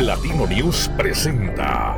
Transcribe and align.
Platino 0.00 0.46
News 0.46 0.90
presenta. 0.96 1.94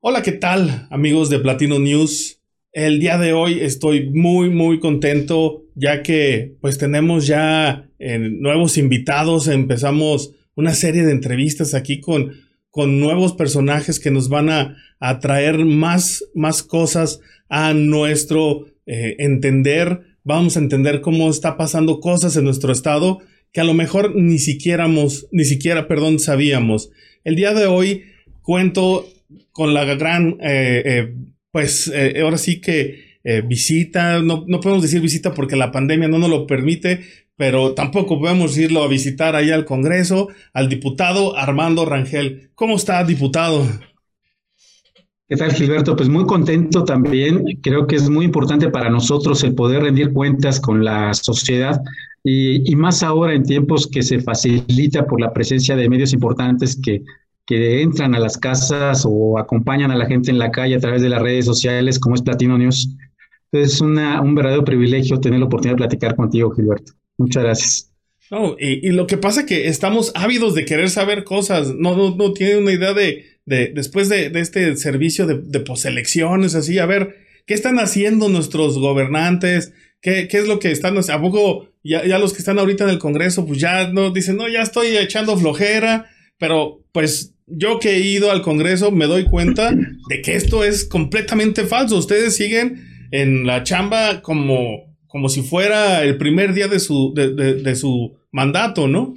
Hola, 0.00 0.22
¿qué 0.22 0.32
tal 0.32 0.86
amigos 0.88 1.28
de 1.28 1.38
Platino 1.38 1.78
News? 1.78 2.40
El 2.72 2.98
día 2.98 3.18
de 3.18 3.34
hoy 3.34 3.60
estoy 3.60 4.08
muy 4.08 4.48
muy 4.48 4.80
contento 4.80 5.64
ya 5.74 6.02
que 6.02 6.56
pues 6.62 6.78
tenemos 6.78 7.26
ya 7.26 7.90
eh, 7.98 8.18
nuevos 8.18 8.78
invitados, 8.78 9.46
empezamos 9.46 10.32
una 10.54 10.72
serie 10.72 11.02
de 11.02 11.12
entrevistas 11.12 11.74
aquí 11.74 12.00
con, 12.00 12.32
con 12.70 13.00
nuevos 13.00 13.34
personajes 13.34 14.00
que 14.00 14.10
nos 14.10 14.30
van 14.30 14.48
a, 14.48 14.78
a 14.98 15.18
traer 15.18 15.66
más, 15.66 16.24
más 16.34 16.62
cosas 16.62 17.20
a 17.50 17.74
nuestro 17.74 18.64
eh, 18.86 19.16
entender, 19.18 20.13
vamos 20.24 20.56
a 20.56 20.60
entender 20.60 21.00
cómo 21.00 21.30
está 21.30 21.56
pasando 21.56 22.00
cosas 22.00 22.36
en 22.36 22.44
nuestro 22.44 22.72
estado 22.72 23.20
que 23.52 23.60
a 23.60 23.64
lo 23.64 23.74
mejor 23.74 24.16
ni 24.16 24.38
siquiera, 24.38 24.88
ni 24.88 25.44
siquiera, 25.44 25.86
perdón, 25.86 26.18
sabíamos. 26.18 26.90
El 27.22 27.36
día 27.36 27.54
de 27.54 27.66
hoy 27.66 28.02
cuento 28.42 29.06
con 29.52 29.74
la 29.74 29.84
gran, 29.84 30.38
eh, 30.40 30.82
eh, 30.84 31.14
pues 31.52 31.92
ahora 32.20 32.38
sí 32.38 32.60
que 32.60 33.14
visita, 33.46 34.20
no, 34.20 34.44
no 34.46 34.60
podemos 34.60 34.82
decir 34.82 35.00
visita 35.00 35.32
porque 35.32 35.56
la 35.56 35.70
pandemia 35.70 36.08
no 36.08 36.18
nos 36.18 36.28
lo 36.28 36.46
permite, 36.46 37.00
pero 37.36 37.74
tampoco 37.74 38.18
podemos 38.18 38.56
irlo 38.58 38.82
a 38.82 38.88
visitar 38.88 39.34
allá 39.34 39.54
al 39.54 39.64
Congreso, 39.64 40.28
al 40.52 40.68
diputado 40.68 41.36
Armando 41.36 41.84
Rangel. 41.84 42.50
¿Cómo 42.54 42.76
está, 42.76 43.02
diputado? 43.04 43.66
¿Qué 45.34 45.38
tal, 45.38 45.52
Gilberto? 45.52 45.96
Pues 45.96 46.08
muy 46.08 46.26
contento 46.26 46.84
también. 46.84 47.58
Creo 47.60 47.88
que 47.88 47.96
es 47.96 48.08
muy 48.08 48.24
importante 48.24 48.70
para 48.70 48.88
nosotros 48.88 49.42
el 49.42 49.56
poder 49.56 49.82
rendir 49.82 50.12
cuentas 50.12 50.60
con 50.60 50.84
la 50.84 51.12
sociedad 51.12 51.82
y, 52.22 52.76
más 52.76 53.02
ahora 53.02 53.34
en 53.34 53.42
tiempos 53.42 53.88
que 53.88 54.02
se 54.02 54.20
facilita 54.20 55.08
por 55.08 55.20
la 55.20 55.32
presencia 55.32 55.74
de 55.74 55.88
medios 55.88 56.12
importantes 56.12 56.78
que, 56.80 57.02
que 57.46 57.82
entran 57.82 58.14
a 58.14 58.20
las 58.20 58.38
casas 58.38 59.04
o 59.04 59.36
acompañan 59.36 59.90
a 59.90 59.96
la 59.96 60.06
gente 60.06 60.30
en 60.30 60.38
la 60.38 60.52
calle 60.52 60.76
a 60.76 60.80
través 60.80 61.02
de 61.02 61.08
las 61.08 61.20
redes 61.20 61.46
sociales 61.46 61.98
como 61.98 62.14
es 62.14 62.22
Platino 62.22 62.56
News. 62.56 62.94
Es 63.50 63.80
una, 63.80 64.20
un 64.22 64.36
verdadero 64.36 64.62
privilegio 64.62 65.18
tener 65.18 65.40
la 65.40 65.46
oportunidad 65.46 65.74
de 65.74 65.78
platicar 65.78 66.14
contigo, 66.14 66.52
Gilberto. 66.52 66.92
Muchas 67.18 67.42
gracias. 67.42 67.90
No, 68.30 68.54
y, 68.56 68.88
lo 68.90 69.08
que 69.08 69.16
pasa 69.16 69.40
es 69.40 69.46
que 69.46 69.66
estamos 69.66 70.12
ávidos 70.14 70.54
de 70.54 70.64
querer 70.64 70.90
saber 70.90 71.24
cosas. 71.24 71.74
No, 71.74 71.96
no, 71.96 72.14
no 72.14 72.32
tiene 72.32 72.58
una 72.58 72.70
idea 72.70 72.94
de 72.94 73.33
de, 73.46 73.72
después 73.74 74.08
de, 74.08 74.30
este 74.34 74.76
servicio 74.76 75.26
de, 75.26 75.40
de 75.42 75.60
poselecciones, 75.60 76.54
así, 76.54 76.78
a 76.78 76.86
ver, 76.86 77.16
¿qué 77.46 77.54
están 77.54 77.78
haciendo 77.78 78.28
nuestros 78.28 78.78
gobernantes? 78.78 79.72
¿Qué, 80.00 80.28
qué 80.28 80.38
es 80.38 80.48
lo 80.48 80.58
que 80.58 80.70
están 80.70 80.96
haciendo? 80.96 81.18
¿A 81.18 81.30
poco 81.30 81.68
ya, 81.82 82.06
ya, 82.06 82.18
los 82.18 82.32
que 82.32 82.38
están 82.38 82.58
ahorita 82.58 82.84
en 82.84 82.90
el 82.90 82.98
Congreso, 82.98 83.46
pues 83.46 83.60
ya 83.60 83.88
no 83.92 84.10
dicen, 84.10 84.36
no, 84.36 84.48
ya 84.48 84.62
estoy 84.62 84.96
echando 84.96 85.36
flojera, 85.36 86.10
pero 86.38 86.82
pues 86.92 87.34
yo 87.46 87.78
que 87.78 87.96
he 87.96 88.00
ido 88.00 88.30
al 88.30 88.42
Congreso 88.42 88.90
me 88.90 89.06
doy 89.06 89.24
cuenta 89.24 89.72
de 90.08 90.22
que 90.22 90.34
esto 90.34 90.64
es 90.64 90.84
completamente 90.84 91.64
falso. 91.64 91.98
Ustedes 91.98 92.36
siguen 92.36 93.08
en 93.10 93.46
la 93.46 93.62
chamba 93.62 94.22
como, 94.22 94.96
como 95.06 95.28
si 95.28 95.42
fuera 95.42 96.02
el 96.02 96.16
primer 96.16 96.54
día 96.54 96.68
de 96.68 96.80
su, 96.80 97.12
de, 97.14 97.34
de 97.34 97.76
su 97.76 98.16
mandato, 98.32 98.88
¿no? 98.88 99.14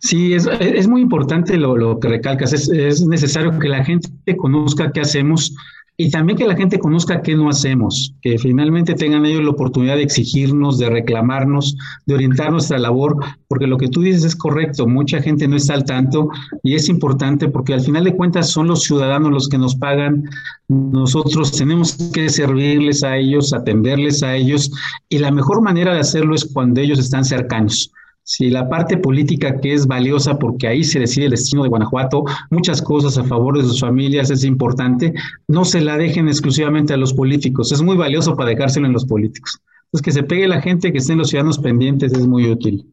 Sí, 0.00 0.34
es, 0.34 0.88
muy 0.88 1.00
importante 1.00 1.56
lo, 1.56 1.98
que 2.00 2.08
recalcas. 2.08 2.52
Es, 2.52 3.06
necesario 3.06 3.58
que 3.58 3.68
la 3.68 3.84
gente 3.84 4.08
conozca 4.36 4.92
qué 4.92 5.00
hacemos 5.00 5.54
y 5.96 6.10
también 6.10 6.38
que 6.38 6.46
la 6.46 6.56
gente 6.56 6.78
conozca 6.78 7.20
qué 7.20 7.36
no 7.36 7.50
hacemos, 7.50 8.14
que 8.22 8.38
finalmente 8.38 8.94
tengan 8.94 9.26
ellos 9.26 9.44
la 9.44 9.50
oportunidad 9.50 9.96
de 9.96 10.02
exigirnos, 10.02 10.78
de 10.78 10.88
reclamarnos, 10.88 11.76
de 12.06 12.14
orientar 12.14 12.50
nuestra 12.50 12.78
labor, 12.78 13.18
porque 13.48 13.66
lo 13.66 13.76
que 13.76 13.88
tú 13.88 14.00
dices 14.00 14.24
es 14.24 14.34
correcto, 14.34 14.86
mucha 14.86 15.20
gente 15.20 15.46
no 15.46 15.56
está 15.56 15.74
al 15.74 15.84
tanto 15.84 16.30
y 16.62 16.74
es 16.74 16.88
importante 16.88 17.48
porque 17.48 17.74
al 17.74 17.82
final 17.82 18.04
de 18.04 18.16
cuentas 18.16 18.48
son 18.48 18.68
los 18.68 18.84
ciudadanos 18.84 19.30
los 19.30 19.48
que 19.50 19.58
nos 19.58 19.76
pagan, 19.76 20.24
nosotros 20.68 21.52
tenemos 21.52 21.92
que 22.14 22.30
servirles 22.30 23.04
a 23.04 23.18
ellos, 23.18 23.52
atenderles 23.52 24.22
a 24.22 24.34
ellos 24.34 24.70
y 25.10 25.18
la 25.18 25.30
mejor 25.30 25.60
manera 25.60 25.92
de 25.92 26.00
hacerlo 26.00 26.34
es 26.34 26.46
cuando 26.46 26.80
ellos 26.80 26.98
están 26.98 27.26
cercanos 27.26 27.92
si 28.30 28.48
la 28.48 28.68
parte 28.68 28.96
política 28.96 29.60
que 29.60 29.72
es 29.72 29.88
valiosa 29.88 30.38
porque 30.38 30.68
ahí 30.68 30.84
se 30.84 31.00
decide 31.00 31.24
el 31.24 31.32
destino 31.32 31.64
de 31.64 31.68
Guanajuato, 31.68 32.22
muchas 32.48 32.80
cosas 32.80 33.18
a 33.18 33.24
favor 33.24 33.58
de 33.58 33.64
sus 33.64 33.80
familias 33.80 34.30
es 34.30 34.44
importante, 34.44 35.12
no 35.48 35.64
se 35.64 35.80
la 35.80 35.96
dejen 35.96 36.28
exclusivamente 36.28 36.94
a 36.94 36.96
los 36.96 37.12
políticos, 37.12 37.72
es 37.72 37.82
muy 37.82 37.96
valioso 37.96 38.36
para 38.36 38.50
dejárselo 38.50 38.86
en 38.86 38.92
los 38.92 39.04
políticos. 39.04 39.60
Entonces 39.86 40.04
que 40.04 40.12
se 40.12 40.22
pegue 40.22 40.46
la 40.46 40.62
gente, 40.62 40.92
que 40.92 40.98
estén 40.98 41.18
los 41.18 41.30
ciudadanos 41.30 41.58
pendientes 41.58 42.12
es 42.12 42.24
muy 42.24 42.48
útil. 42.48 42.86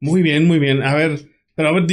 Muy 0.00 0.22
bien, 0.22 0.48
muy 0.48 0.58
bien. 0.58 0.82
A 0.82 0.96
ver, 0.96 1.28
pero 1.54 1.68
a 1.68 1.72
ver, 1.72 1.86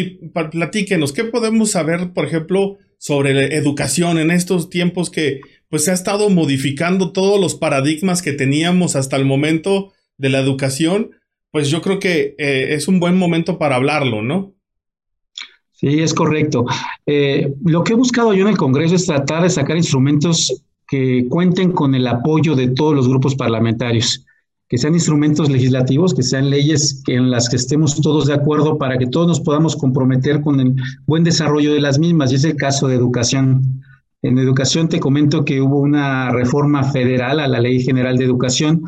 platíquenos, 0.49 1.13
¿qué 1.13 1.25
podemos 1.25 1.69
saber, 1.69 2.11
por 2.11 2.25
ejemplo, 2.25 2.79
sobre 2.97 3.35
la 3.35 3.43
educación 3.43 4.17
en 4.17 4.31
estos 4.31 4.71
tiempos 4.71 5.11
que 5.11 5.41
pues 5.69 5.85
se 5.85 5.91
ha 5.91 5.93
estado 5.93 6.31
modificando 6.31 7.11
todos 7.11 7.39
los 7.39 7.53
paradigmas 7.53 8.23
que 8.23 8.33
teníamos 8.33 8.95
hasta 8.95 9.15
el 9.15 9.25
momento 9.25 9.93
de 10.17 10.29
la 10.29 10.39
educación? 10.39 11.11
Pues 11.53 11.69
yo 11.69 11.83
creo 11.83 11.99
que 11.99 12.33
eh, 12.39 12.73
es 12.73 12.87
un 12.87 12.99
buen 12.99 13.15
momento 13.15 13.59
para 13.59 13.75
hablarlo, 13.75 14.23
¿no? 14.23 14.55
Sí, 15.71 15.99
es 16.01 16.11
correcto. 16.11 16.65
Eh, 17.05 17.53
lo 17.63 17.83
que 17.83 17.93
he 17.93 17.95
buscado 17.95 18.33
yo 18.33 18.41
en 18.41 18.47
el 18.47 18.57
Congreso 18.57 18.95
es 18.95 19.05
tratar 19.05 19.43
de 19.43 19.51
sacar 19.51 19.77
instrumentos 19.77 20.63
que 20.87 21.27
cuenten 21.29 21.71
con 21.71 21.93
el 21.93 22.07
apoyo 22.07 22.55
de 22.55 22.69
todos 22.69 22.95
los 22.95 23.07
grupos 23.07 23.35
parlamentarios, 23.35 24.25
que 24.67 24.79
sean 24.79 24.95
instrumentos 24.95 25.47
legislativos, 25.47 26.15
que 26.15 26.23
sean 26.23 26.49
leyes 26.49 27.03
en 27.05 27.29
las 27.29 27.49
que 27.49 27.57
estemos 27.57 28.01
todos 28.01 28.25
de 28.25 28.33
acuerdo 28.33 28.79
para 28.79 28.97
que 28.97 29.05
todos 29.05 29.27
nos 29.27 29.39
podamos 29.39 29.75
comprometer 29.75 30.41
con 30.41 30.59
el 30.59 30.73
buen 31.05 31.23
desarrollo 31.23 31.71
de 31.71 31.81
las 31.81 31.99
mismas. 31.99 32.31
Y 32.31 32.35
es 32.35 32.45
el 32.45 32.55
caso 32.55 32.87
de 32.87 32.95
educación. 32.95 33.83
En 34.23 34.39
educación 34.39 34.89
te 34.89 34.99
comento 34.99 35.45
que 35.45 35.61
hubo 35.61 35.81
una 35.81 36.31
reforma 36.31 36.83
federal 36.83 37.39
a 37.39 37.47
la 37.47 37.59
Ley 37.59 37.83
General 37.83 38.17
de 38.17 38.25
Educación 38.25 38.81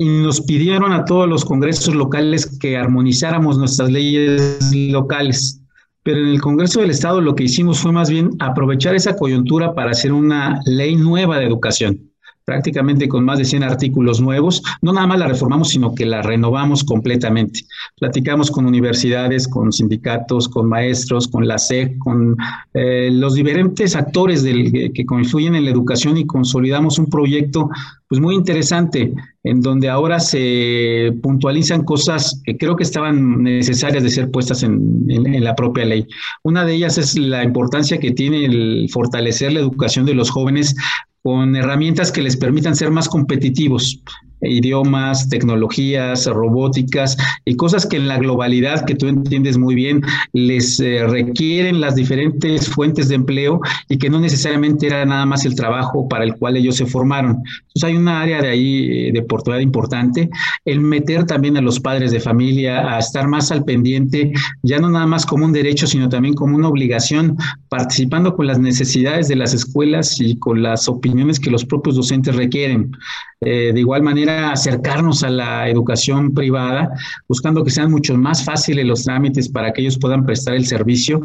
y 0.00 0.08
nos 0.08 0.40
pidieron 0.40 0.94
a 0.94 1.04
todos 1.04 1.28
los 1.28 1.44
congresos 1.44 1.94
locales 1.94 2.58
que 2.58 2.74
armonizáramos 2.74 3.58
nuestras 3.58 3.90
leyes 3.90 4.58
locales. 4.72 5.60
Pero 6.02 6.20
en 6.20 6.28
el 6.28 6.40
Congreso 6.40 6.80
del 6.80 6.90
Estado 6.90 7.20
lo 7.20 7.34
que 7.34 7.44
hicimos 7.44 7.80
fue 7.80 7.92
más 7.92 8.08
bien 8.08 8.30
aprovechar 8.38 8.94
esa 8.94 9.14
coyuntura 9.14 9.74
para 9.74 9.90
hacer 9.90 10.14
una 10.14 10.58
ley 10.64 10.96
nueva 10.96 11.38
de 11.38 11.44
educación 11.44 12.09
prácticamente 12.44 13.08
con 13.08 13.24
más 13.24 13.38
de 13.38 13.44
100 13.44 13.62
artículos 13.62 14.20
nuevos. 14.20 14.62
No 14.82 14.92
nada 14.92 15.06
más 15.06 15.18
la 15.18 15.28
reformamos, 15.28 15.70
sino 15.70 15.94
que 15.94 16.06
la 16.06 16.22
renovamos 16.22 16.84
completamente. 16.84 17.60
Platicamos 17.98 18.50
con 18.50 18.66
universidades, 18.66 19.46
con 19.46 19.72
sindicatos, 19.72 20.48
con 20.48 20.68
maestros, 20.68 21.28
con 21.28 21.46
la 21.46 21.58
SEC, 21.58 21.98
con 21.98 22.36
eh, 22.74 23.10
los 23.12 23.34
diferentes 23.34 23.94
actores 23.96 24.42
del, 24.42 24.92
que 24.92 25.06
confluyen 25.06 25.54
en 25.54 25.64
la 25.64 25.70
educación 25.70 26.16
y 26.16 26.26
consolidamos 26.26 26.98
un 26.98 27.06
proyecto 27.06 27.70
pues 28.08 28.20
muy 28.20 28.34
interesante 28.34 29.14
en 29.44 29.60
donde 29.60 29.88
ahora 29.88 30.18
se 30.18 31.12
puntualizan 31.22 31.84
cosas 31.84 32.42
que 32.44 32.56
creo 32.56 32.74
que 32.74 32.82
estaban 32.82 33.44
necesarias 33.44 34.02
de 34.02 34.10
ser 34.10 34.32
puestas 34.32 34.64
en, 34.64 35.06
en, 35.08 35.44
la 35.44 35.54
propia 35.54 35.84
ley. 35.84 36.06
Una 36.42 36.64
de 36.64 36.74
ellas 36.74 36.98
es 36.98 37.16
la 37.16 37.44
importancia 37.44 37.98
que 37.98 38.10
tiene 38.10 38.44
el 38.44 38.88
fortalecer 38.92 39.52
la 39.52 39.60
educación 39.60 40.06
de 40.06 40.14
los 40.14 40.28
jóvenes 40.28 40.74
con 41.22 41.54
herramientas 41.56 42.12
que 42.12 42.22
les 42.22 42.36
permitan 42.36 42.74
ser 42.74 42.90
más 42.90 43.08
competitivos 43.08 44.02
idiomas, 44.42 45.28
tecnologías, 45.28 46.26
robóticas 46.26 47.16
y 47.44 47.56
cosas 47.56 47.86
que 47.86 47.96
en 47.96 48.08
la 48.08 48.18
globalidad, 48.18 48.84
que 48.84 48.94
tú 48.94 49.08
entiendes 49.08 49.58
muy 49.58 49.74
bien, 49.74 50.02
les 50.32 50.80
eh, 50.80 51.06
requieren 51.06 51.80
las 51.80 51.94
diferentes 51.94 52.68
fuentes 52.68 53.08
de 53.08 53.16
empleo 53.16 53.60
y 53.88 53.98
que 53.98 54.10
no 54.10 54.20
necesariamente 54.20 54.86
era 54.86 55.04
nada 55.04 55.26
más 55.26 55.44
el 55.44 55.54
trabajo 55.54 56.08
para 56.08 56.24
el 56.24 56.34
cual 56.36 56.56
ellos 56.56 56.76
se 56.76 56.86
formaron. 56.86 57.42
Entonces 57.60 57.84
hay 57.84 57.96
una 57.96 58.20
área 58.22 58.42
de 58.42 58.48
ahí 58.48 59.08
eh, 59.08 59.12
de 59.12 59.20
oportunidad 59.20 59.60
importante, 59.60 60.30
el 60.64 60.80
meter 60.80 61.24
también 61.24 61.56
a 61.56 61.60
los 61.60 61.80
padres 61.80 62.10
de 62.12 62.20
familia 62.20 62.94
a 62.94 62.98
estar 62.98 63.28
más 63.28 63.50
al 63.50 63.64
pendiente, 63.64 64.32
ya 64.62 64.78
no 64.78 64.90
nada 64.90 65.06
más 65.06 65.26
como 65.26 65.44
un 65.44 65.52
derecho, 65.52 65.86
sino 65.86 66.08
también 66.08 66.34
como 66.34 66.56
una 66.56 66.68
obligación, 66.68 67.36
participando 67.68 68.34
con 68.34 68.46
las 68.46 68.58
necesidades 68.58 69.28
de 69.28 69.36
las 69.36 69.54
escuelas 69.54 70.20
y 70.20 70.36
con 70.38 70.62
las 70.62 70.88
opiniones 70.88 71.40
que 71.40 71.50
los 71.50 71.64
propios 71.64 71.96
docentes 71.96 72.36
requieren. 72.36 72.92
Eh, 73.42 73.72
de 73.72 73.80
igual 73.80 74.02
manera, 74.02 74.52
acercarnos 74.52 75.22
a 75.22 75.30
la 75.30 75.68
educación 75.68 76.34
privada, 76.34 76.90
buscando 77.26 77.64
que 77.64 77.70
sean 77.70 77.90
mucho 77.90 78.14
más 78.16 78.44
fáciles 78.44 78.84
los 78.84 79.04
trámites 79.04 79.48
para 79.48 79.72
que 79.72 79.80
ellos 79.80 79.98
puedan 79.98 80.26
prestar 80.26 80.56
el 80.56 80.66
servicio 80.66 81.22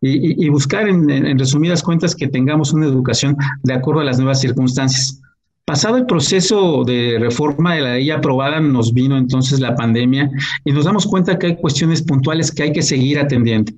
y, 0.00 0.48
buscar, 0.48 0.88
en, 0.88 1.38
resumidas 1.38 1.82
cuentas, 1.82 2.14
que 2.14 2.28
tengamos 2.28 2.72
una 2.72 2.86
educación 2.86 3.36
de 3.64 3.74
acuerdo 3.74 4.00
a 4.00 4.04
las 4.04 4.16
nuevas 4.18 4.40
circunstancias. 4.40 5.20
Pasado 5.66 5.98
el 5.98 6.06
proceso 6.06 6.84
de 6.84 7.18
reforma 7.20 7.74
de 7.74 7.80
la 7.82 7.94
ley 7.94 8.10
aprobada, 8.10 8.60
nos 8.60 8.94
vino 8.94 9.18
entonces 9.18 9.60
la 9.60 9.74
pandemia 9.74 10.30
y 10.64 10.72
nos 10.72 10.86
damos 10.86 11.06
cuenta 11.06 11.38
que 11.38 11.48
hay 11.48 11.56
cuestiones 11.56 12.02
puntuales 12.02 12.50
que 12.50 12.62
hay 12.62 12.72
que 12.72 12.80
seguir 12.80 13.18
atendiendo. 13.18 13.72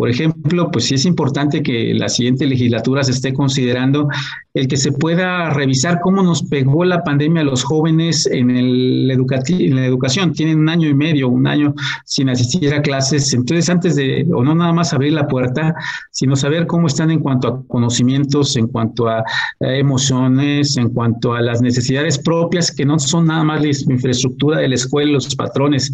Por 0.00 0.08
ejemplo, 0.08 0.70
pues 0.70 0.86
sí 0.86 0.94
es 0.94 1.04
importante 1.04 1.62
que 1.62 1.92
la 1.92 2.08
siguiente 2.08 2.46
legislatura 2.46 3.04
se 3.04 3.12
esté 3.12 3.34
considerando 3.34 4.08
el 4.54 4.66
que 4.66 4.78
se 4.78 4.92
pueda 4.92 5.50
revisar 5.50 6.00
cómo 6.00 6.22
nos 6.22 6.42
pegó 6.44 6.86
la 6.86 7.04
pandemia 7.04 7.42
a 7.42 7.44
los 7.44 7.62
jóvenes 7.62 8.26
en, 8.26 8.50
el 8.50 9.10
en 9.10 9.76
la 9.76 9.84
educación. 9.84 10.32
Tienen 10.32 10.60
un 10.60 10.70
año 10.70 10.88
y 10.88 10.94
medio, 10.94 11.28
un 11.28 11.46
año 11.46 11.74
sin 12.06 12.30
asistir 12.30 12.72
a 12.72 12.80
clases. 12.80 13.34
Entonces, 13.34 13.68
antes 13.68 13.94
de, 13.94 14.26
o 14.34 14.42
no 14.42 14.54
nada 14.54 14.72
más 14.72 14.94
abrir 14.94 15.12
la 15.12 15.28
puerta, 15.28 15.74
sino 16.10 16.34
saber 16.34 16.66
cómo 16.66 16.86
están 16.86 17.10
en 17.10 17.20
cuanto 17.20 17.48
a 17.48 17.66
conocimientos, 17.66 18.56
en 18.56 18.68
cuanto 18.68 19.06
a, 19.06 19.22
emociones, 19.60 20.78
en 20.78 20.88
cuanto 20.88 21.34
a 21.34 21.42
las 21.42 21.60
necesidades 21.60 22.18
propias, 22.18 22.72
que 22.72 22.86
no 22.86 22.98
son 22.98 23.26
nada 23.26 23.44
más 23.44 23.60
la 23.60 23.68
infraestructura 23.68 24.60
de 24.60 24.68
la 24.68 24.76
escuela, 24.76 25.12
los 25.12 25.34
patrones 25.36 25.92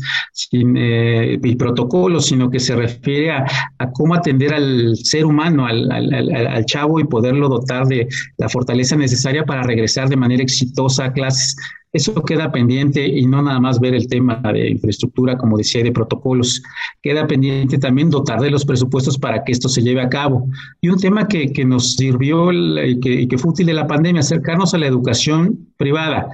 eh, 0.52 1.38
y 1.42 1.56
protocolos, 1.56 2.26
sino 2.26 2.48
que 2.48 2.60
se 2.60 2.76
refiere 2.76 3.32
a, 3.32 3.44
a 3.78 3.90
cómo 3.96 4.14
atender 4.14 4.52
al 4.52 4.96
ser 4.96 5.24
humano, 5.24 5.66
al, 5.66 6.64
chavo 6.66 7.00
y 7.00 7.04
poderlo 7.04 7.48
dotar 7.48 7.86
de 7.86 8.08
la 8.36 8.48
fortaleza 8.48 8.96
necesaria 8.96 9.44
para 9.44 9.62
regresar 9.62 10.08
de 10.08 10.16
manera 10.16 10.42
exitosa 10.42 11.06
a 11.06 11.12
clases. 11.12 11.56
Eso 11.92 12.12
queda 12.24 12.52
pendiente 12.52 13.06
y 13.06 13.26
no 13.26 13.40
nada 13.40 13.58
más 13.58 13.80
ver 13.80 13.94
el 13.94 14.06
tema 14.06 14.34
de 14.52 14.70
infraestructura, 14.70 15.38
como 15.38 15.56
decía, 15.56 15.82
de 15.82 15.92
protocolos. 15.92 16.62
Queda 17.00 17.26
pendiente 17.26 17.78
también 17.78 18.10
dotar 18.10 18.40
de 18.40 18.50
los 18.50 18.66
presupuestos 18.66 19.16
para 19.16 19.42
que 19.42 19.52
esto 19.52 19.68
se 19.68 19.82
lleve 19.82 20.02
a 20.02 20.10
cabo. 20.10 20.46
Y 20.82 20.90
un 20.90 20.98
tema 20.98 21.26
que, 21.26 21.64
nos 21.64 21.94
sirvió 21.94 22.52
y 22.52 23.00
que, 23.00 23.38
fue 23.38 23.52
útil 23.52 23.66
de 23.66 23.72
la 23.72 23.86
pandemia, 23.86 24.20
acercarnos 24.20 24.74
a 24.74 24.78
la 24.78 24.86
educación 24.86 25.68
privada 25.78 26.28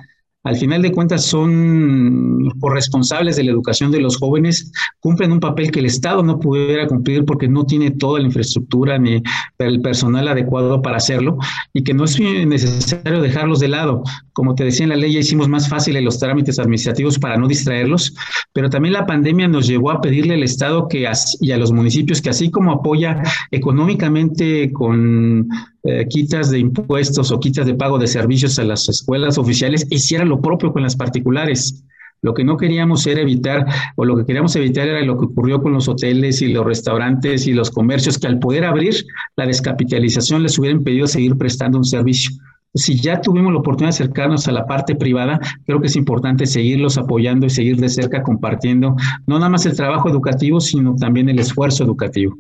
al 0.45 0.57
final 0.57 0.83
de 0.83 0.91
cuentas 0.91 1.25
son 1.25 2.51
corresponsables 2.61 3.37
de 3.37 3.45
la 3.45 3.53
educación 3.53 3.93
de 3.93 4.01
los 4.01 4.17
jóvenes, 4.17 4.73
cumplen 4.99 5.33
un 5.33 5.41
papel 5.41 5.71
que 5.71 5.81
el 5.81 5.87
Estado 5.87 6.23
no 6.23 6.41
pudiera 6.41 6.87
cumplir 6.87 7.25
porque 7.25 7.49
no 7.49 7.65
tiene 7.65 7.93
toda 7.93 8.19
la 8.19 8.27
infraestructura 8.27 8.99
ni 8.99 9.23
el 9.59 9.81
personal 9.81 10.27
adecuado 10.27 10.83
para 10.83 10.97
hacerlo 10.97 11.39
y 11.73 11.85
que 11.85 11.95
no 11.95 12.05
es 12.05 12.19
necesario 12.19 13.23
dejarlos 13.23 13.61
de 13.61 13.69
lado. 13.69 14.03
Como 14.33 14.55
te 14.55 14.65
decía 14.65 14.85
en 14.85 14.91
la 14.91 14.97
ley, 14.97 15.13
ya 15.13 15.21
hicimos 15.21 15.49
más 15.49 15.69
fáciles 15.69 16.03
los 16.03 16.19
trámites 16.19 16.59
administrativos 16.59 17.19
para 17.19 17.37
no 17.37 17.47
distraerlos, 17.47 18.15
pero 18.53 18.69
también 18.69 18.95
la 18.95 19.07
pandemia 19.07 19.47
nos 19.47 19.67
llevó 19.69 19.91
a 19.91 20.01
pedirle 20.01 20.35
al 20.35 20.43
Estado 20.43 20.89
que, 20.89 21.07
y 21.41 21.53
a 21.53 21.57
los 21.57 21.73
municipios 21.73 22.21
que 22.21 22.31
así 22.31 22.51
como 22.51 22.73
apoya 22.73 23.23
económicamente 23.51 24.73
con 24.73 25.49
eh, 25.85 26.07
quitas 26.09 26.51
de 26.51 26.61
impuestos 26.61 27.33
o 27.33 27.41
quitas 27.41 27.67
de 27.67 27.75
pago 27.75 27.99
de 27.99 28.07
servicios 28.07 28.59
a 28.59 28.65
las 28.65 28.89
escuelas 28.89 29.37
oficiales, 29.39 29.87
hiciera 29.91 30.25
lo 30.25 30.41
propio 30.41 30.73
con 30.73 30.83
las 30.83 30.97
particulares. 30.97 31.85
Lo 32.23 32.35
que 32.35 32.45
no 32.45 32.57
queríamos 32.57 33.05
era 33.09 33.21
evitar, 33.21 33.67
o 33.97 34.05
lo 34.05 34.17
que 34.17 34.25
queríamos 34.25 34.55
evitar 34.55 34.87
era 34.87 35.03
lo 35.03 35.19
que 35.19 35.25
ocurrió 35.25 35.61
con 35.61 35.73
los 35.73 35.89
hoteles 35.89 36.41
y 36.41 36.53
los 36.53 36.65
restaurantes 36.65 37.49
y 37.49 37.53
los 37.53 37.71
comercios, 37.71 38.17
que 38.17 38.29
al 38.29 38.39
poder 38.39 38.65
abrir 38.65 38.95
la 39.37 39.45
descapitalización 39.45 40.45
les 40.45 40.57
hubieran 40.57 40.85
pedido 40.85 41.09
seguir 41.09 41.37
prestando 41.37 41.79
un 41.79 41.85
servicio. 41.85 42.31
Si 42.75 43.01
ya 43.01 43.21
tuvimos 43.21 43.53
la 43.53 43.59
oportunidad 43.59 43.91
de 43.91 44.05
acercarnos 44.05 44.47
a 44.47 44.53
la 44.53 44.67
parte 44.67 44.95
privada, 44.95 45.41
creo 45.67 45.81
que 45.81 45.89
es 45.89 45.97
importante 45.97 46.47
seguirlos 46.47 46.97
apoyando 46.97 47.45
y 47.47 47.51
seguir 47.51 47.77
de 47.77 47.89
cerca 47.89 48.23
compartiendo 48.23 48.95
no 49.27 49.39
nada 49.39 49.51
más 49.51 49.67
el 49.67 49.77
trabajo 49.77 50.09
educativo, 50.09 50.61
sino 50.61 50.95
también 50.95 51.29
el 51.29 51.41
esfuerzo 51.41 51.83
educativo. 51.83 52.39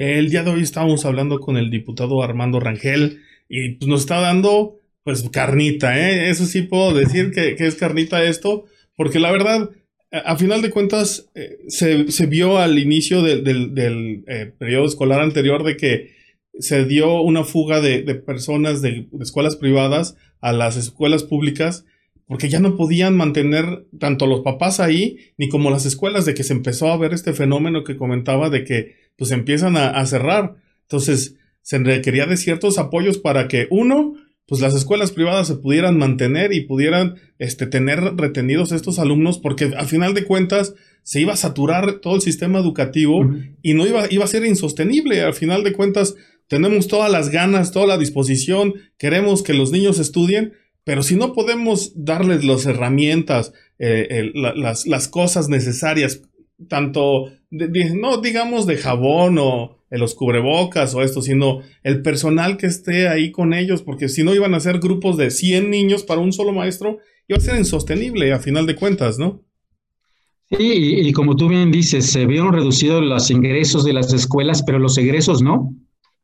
El 0.00 0.30
día 0.30 0.42
de 0.42 0.50
hoy 0.50 0.62
estábamos 0.62 1.04
hablando 1.04 1.40
con 1.40 1.58
el 1.58 1.68
diputado 1.68 2.22
Armando 2.22 2.58
Rangel 2.58 3.20
y 3.50 3.72
pues, 3.72 3.86
nos 3.86 4.00
está 4.00 4.18
dando 4.18 4.78
pues 5.04 5.28
carnita, 5.28 5.94
¿eh? 6.00 6.30
Eso 6.30 6.46
sí 6.46 6.62
puedo 6.62 6.94
decir 6.94 7.32
que, 7.32 7.54
es 7.58 7.74
carnita 7.74 8.24
esto, 8.24 8.64
porque 8.96 9.20
la 9.20 9.30
verdad, 9.30 9.68
a, 10.10 10.36
final 10.38 10.62
de 10.62 10.70
cuentas, 10.70 11.28
eh, 11.34 11.58
se, 11.68 12.24
vio 12.24 12.56
al 12.56 12.78
inicio 12.78 13.20
del, 13.20 14.24
eh, 14.26 14.50
periodo 14.56 14.86
escolar 14.86 15.20
anterior 15.20 15.64
de 15.64 15.76
que 15.76 16.12
se 16.58 16.86
dio 16.86 17.20
una 17.20 17.44
fuga 17.44 17.82
de, 17.82 18.00
personas 18.14 18.80
de, 18.80 19.06
escuelas 19.20 19.56
privadas 19.56 20.16
a 20.40 20.54
las 20.54 20.78
escuelas 20.78 21.24
públicas 21.24 21.84
porque 22.26 22.48
ya 22.48 22.60
no 22.60 22.78
podían 22.78 23.18
mantener 23.18 23.84
tanto 23.98 24.26
los 24.26 24.40
papás 24.40 24.80
ahí 24.80 25.18
ni 25.36 25.50
como 25.50 25.70
las 25.70 25.84
escuelas 25.84 26.24
de 26.24 26.32
que 26.32 26.44
se 26.44 26.54
empezó 26.54 26.88
a 26.88 26.96
ver 26.96 27.12
este 27.12 27.34
fenómeno 27.34 27.84
que 27.84 27.98
comentaba 27.98 28.48
de 28.48 28.64
que 28.64 28.99
pues 29.16 29.30
empiezan 29.30 29.76
a, 29.76 30.04
cerrar. 30.06 30.56
Entonces 30.82 31.36
se 31.62 31.78
requería 31.78 32.26
de 32.26 32.36
ciertos 32.36 32.78
apoyos 32.78 33.18
para 33.18 33.48
que 33.48 33.66
uno, 33.70 34.14
pues 34.46 34.60
las 34.60 34.74
escuelas 34.74 35.12
privadas 35.12 35.46
se 35.46 35.56
pudieran 35.56 35.98
mantener 35.98 36.52
y 36.52 36.62
pudieran 36.62 37.16
este, 37.38 37.66
tener 37.66 38.00
retenidos 38.16 38.72
estos 38.72 38.98
alumnos 38.98 39.38
porque 39.38 39.72
al 39.76 39.86
final 39.86 40.14
de 40.14 40.24
cuentas 40.24 40.74
se 41.02 41.20
iba 41.20 41.32
a 41.32 41.36
saturar 41.36 42.00
todo 42.00 42.16
el 42.16 42.20
sistema 42.20 42.58
educativo 42.58 43.30
y 43.62 43.74
no 43.74 43.86
iba, 43.86 44.04
iba 44.10 44.24
a 44.24 44.28
ser 44.28 44.44
insostenible. 44.44 45.22
Al 45.22 45.34
final 45.34 45.64
de 45.64 45.72
cuentas 45.72 46.14
tenemos 46.48 46.88
todas 46.88 47.10
las 47.12 47.30
ganas, 47.30 47.70
toda 47.70 47.86
la 47.86 47.98
disposición, 47.98 48.74
queremos 48.98 49.42
que 49.42 49.54
los 49.54 49.70
niños 49.70 49.98
estudien, 50.00 50.54
pero 50.82 51.04
si 51.04 51.14
no 51.14 51.32
podemos 51.32 51.92
darles 51.94 52.44
las 52.44 52.66
herramientas, 52.66 53.52
eh, 53.78 54.32
las, 54.34 55.08
cosas 55.08 55.48
necesarias, 55.48 56.22
tanto, 56.68 57.26
no 57.50 58.20
digamos 58.20 58.66
de 58.66 58.76
jabón 58.76 59.38
o 59.38 59.76
los 59.90 60.14
cubrebocas 60.14 60.94
o 60.94 61.02
esto, 61.02 61.20
sino 61.22 61.60
el 61.82 62.02
personal 62.02 62.56
que 62.56 62.66
esté 62.66 63.08
ahí 63.08 63.32
con 63.32 63.52
ellos, 63.52 63.82
porque 63.82 64.08
si 64.08 64.22
no 64.22 64.34
iban 64.34 64.54
a 64.54 64.60
ser 64.60 64.78
grupos 64.78 65.16
de 65.16 65.30
100 65.30 65.70
niños 65.70 66.04
para 66.04 66.20
un 66.20 66.32
solo 66.32 66.52
maestro, 66.52 66.98
iba 67.28 67.38
a 67.38 67.40
ser 67.40 67.58
insostenible 67.58 68.32
a 68.32 68.38
final 68.38 68.66
de 68.66 68.76
cuentas, 68.76 69.18
¿no? 69.18 69.42
Sí, 70.50 70.94
y 70.98 71.12
como 71.12 71.36
tú 71.36 71.48
bien 71.48 71.70
dices, 71.70 72.06
se 72.06 72.26
vieron 72.26 72.52
reducidos 72.52 73.04
los 73.04 73.30
ingresos 73.30 73.84
de 73.84 73.92
las 73.92 74.12
escuelas, 74.12 74.64
pero 74.64 74.80
los 74.80 74.98
egresos 74.98 75.42
no. 75.42 75.72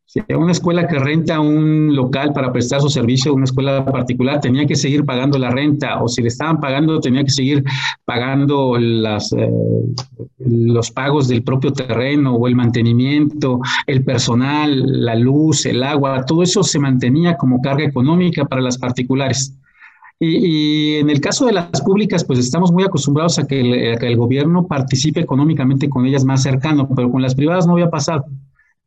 Si 0.09 0.21
una 0.33 0.53
escuela 0.53 0.87
que 0.87 1.01
renta 1.01 1.41
un 1.41 1.95
local 1.95 2.33
para 2.33 2.53
prestar 2.53 2.81
su 2.81 2.89
servicio, 2.89 3.35
una 3.35 3.45
escuela 3.45 3.85
particular, 3.85 4.41
tenía 4.41 4.65
que 4.65 4.77
seguir 4.77 5.05
pagando 5.05 5.37
la 5.37 5.51
renta, 5.51 6.01
o 6.01 6.07
si 6.07 6.23
le 6.23 6.29
estaban 6.29 6.61
pagando, 6.61 7.01
tenía 7.01 7.25
que 7.25 7.31
seguir 7.31 7.65
pagando 8.05 8.79
las, 8.79 9.33
eh, 9.33 9.51
los 10.39 10.93
pagos 10.93 11.27
del 11.27 11.43
propio 11.43 11.73
terreno 11.73 12.37
o 12.37 12.47
el 12.47 12.55
mantenimiento, 12.55 13.61
el 13.89 14.05
personal, 14.05 15.05
la 15.05 15.17
luz, 15.17 15.67
el 15.67 15.83
agua, 15.83 16.25
todo 16.25 16.45
eso 16.45 16.63
se 16.63 16.79
mantenía 16.79 17.37
como 17.37 17.61
carga 17.61 17.85
económica 17.85 18.45
para 18.45 18.63
las 18.63 18.79
particulares. 18.79 19.59
Y, 20.21 20.95
en 20.95 21.11
el 21.11 21.21
caso 21.21 21.47
de 21.47 21.53
las 21.53 21.83
públicas, 21.83 22.25
pues 22.25 22.39
estamos 22.39 22.73
muy 22.73 22.85
acostumbrados 22.85 23.41
a 23.41 23.47
que, 23.47 23.61
el, 23.61 23.97
a 23.97 23.99
que 23.99 24.07
el 24.07 24.17
gobierno 24.17 24.69
participe 24.69 25.21
económicamente 25.21 25.91
con 25.91 26.07
ellas 26.07 26.25
más 26.25 26.45
cercano, 26.45 26.89
pero 26.95 27.11
con 27.11 27.23
las 27.23 27.35
privadas 27.35 27.67
no 27.67 27.73
había 27.73 27.91
pasado. 27.91 28.25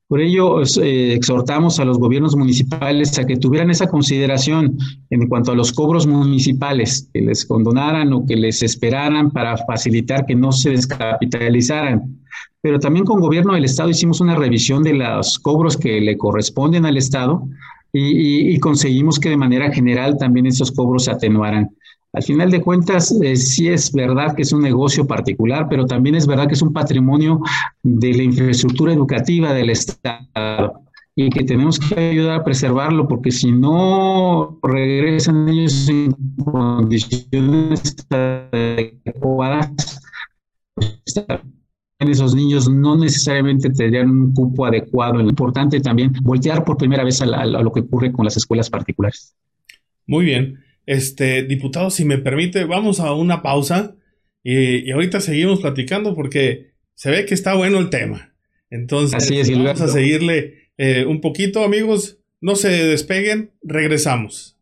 Por 0.10 0.22
ello, 0.22 0.64
eh, 0.64 1.14
exhortamos 1.14 1.80
a 1.80 1.86
los 1.86 2.00
gobiernos 2.00 2.36
municipales 2.36 3.20
a 3.20 3.28
que 3.28 3.38
tuvieran 3.38 3.70
esa 3.70 3.88
consideración 3.88 4.76
en 5.12 5.28
cuanto 5.30 5.52
a 5.52 5.56
los 5.56 5.72
cobros 5.72 6.08
municipales, 6.08 7.08
que 7.14 7.22
les 7.22 7.46
condonaran 7.46 8.12
o 8.14 8.26
que 8.26 8.36
les 8.36 8.64
esperaran 8.64 9.30
para 9.30 9.56
facilitar 9.56 10.26
que 10.26 10.34
no 10.34 10.52
se 10.52 10.72
descapitalizaran. 10.72 12.20
Pero 12.60 12.80
también 12.80 13.06
con 13.06 13.22
gobierno 13.22 13.54
del 13.54 13.66
Estado 13.66 13.92
hicimos 13.92 14.20
una 14.20 14.34
revisión 14.34 14.82
de 14.82 14.96
los 14.96 15.38
cobros 15.38 15.78
que 15.78 16.02
le 16.02 16.18
corresponden 16.18 16.88
al 16.88 16.98
Estado 16.98 17.48
y 17.94 18.60
conseguimos 18.60 19.20
que 19.20 19.30
de 19.30 19.38
manera 19.38 19.72
general 19.72 20.18
también 20.18 20.48
esos 20.48 20.72
cobros 20.72 21.06
se 21.06 21.12
atenuaran. 21.12 21.70
Al 22.12 22.24
final 22.24 22.50
de 22.50 22.62
cuentas, 22.62 23.12
eh, 23.22 23.36
sí 23.36 23.68
es 23.68 23.92
verdad 23.92 24.36
que 24.36 24.42
es 24.42 24.52
un 24.52 24.62
negocio 24.62 25.06
particular, 25.06 25.68
pero 25.70 25.86
también 25.86 26.16
es 26.16 26.26
verdad 26.26 26.48
que 26.48 26.56
es 26.56 26.62
un 26.62 26.74
patrimonio 26.74 27.40
de 27.84 28.14
la 28.14 28.24
infraestructura 28.24 28.94
educativa 28.94 29.54
del 29.54 29.70
Estado 29.70 30.74
y 31.16 31.30
que 31.30 31.44
tenemos 31.44 31.78
que 31.78 32.00
ayudar 32.00 32.40
a 32.40 32.44
preservarlo 32.44 33.08
porque 33.08 33.30
si 33.30 33.52
no 33.52 34.58
regresan 34.64 35.50
ellos 35.50 35.88
en 35.90 36.16
condiciones 36.44 37.96
adecuadas, 38.10 40.02
esos 42.00 42.34
niños 42.34 42.70
no 42.70 42.98
necesariamente 42.98 43.70
tendrían 43.70 44.10
un 44.10 44.34
cupo 44.34 44.66
adecuado. 44.66 45.20
Es 45.20 45.30
importante 45.30 45.80
también 45.80 46.14
voltear 46.24 46.64
por 46.64 46.78
primera 46.78 47.04
vez 47.04 47.22
a, 47.22 47.26
a 47.26 47.46
lo 47.46 47.72
que 47.72 47.82
ocurre 47.82 48.12
con 48.12 48.26
las 48.26 48.38
escuelas 48.38 48.70
particulares. 48.70 49.36
Muy 50.08 50.26
bien. 50.26 50.58
Este, 50.90 51.44
diputado, 51.44 51.92
si 51.92 52.04
me 52.04 52.18
permite, 52.18 52.64
vamos 52.64 53.00
a 53.00 53.14
una 53.14 53.44
pausa 53.44 53.94
y, 54.42 54.90
ahorita 54.90 55.22
seguimos 55.22 55.60
platicando 55.60 56.16
porque 56.16 56.72
se 56.96 57.12
ve 57.12 57.28
que 57.28 57.36
está 57.36 57.54
bueno 57.54 57.78
el 57.78 57.92
tema. 57.92 58.34
Entonces, 58.72 59.30
vamos 59.52 59.82
a 59.82 59.88
seguirle 59.88 60.72
eh, 60.80 61.06
un 61.06 61.22
poquito, 61.22 61.64
amigos. 61.64 62.18
No 62.42 62.56
se 62.56 62.70
despeguen, 62.70 63.52
regresamos. 63.62 64.58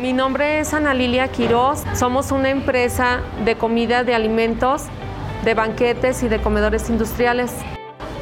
Mi 0.00 0.12
nombre 0.12 0.60
es 0.60 0.74
Ana 0.74 0.94
Lilia 0.94 1.26
Quiroz. 1.32 1.82
Somos 1.98 2.30
una 2.30 2.50
empresa 2.50 3.20
de 3.44 3.56
comida, 3.56 4.04
de 4.04 4.14
alimentos, 4.14 4.84
de 5.44 5.54
banquetes 5.54 6.22
y 6.22 6.28
de 6.28 6.38
comedores 6.38 6.88
industriales. 6.88 7.50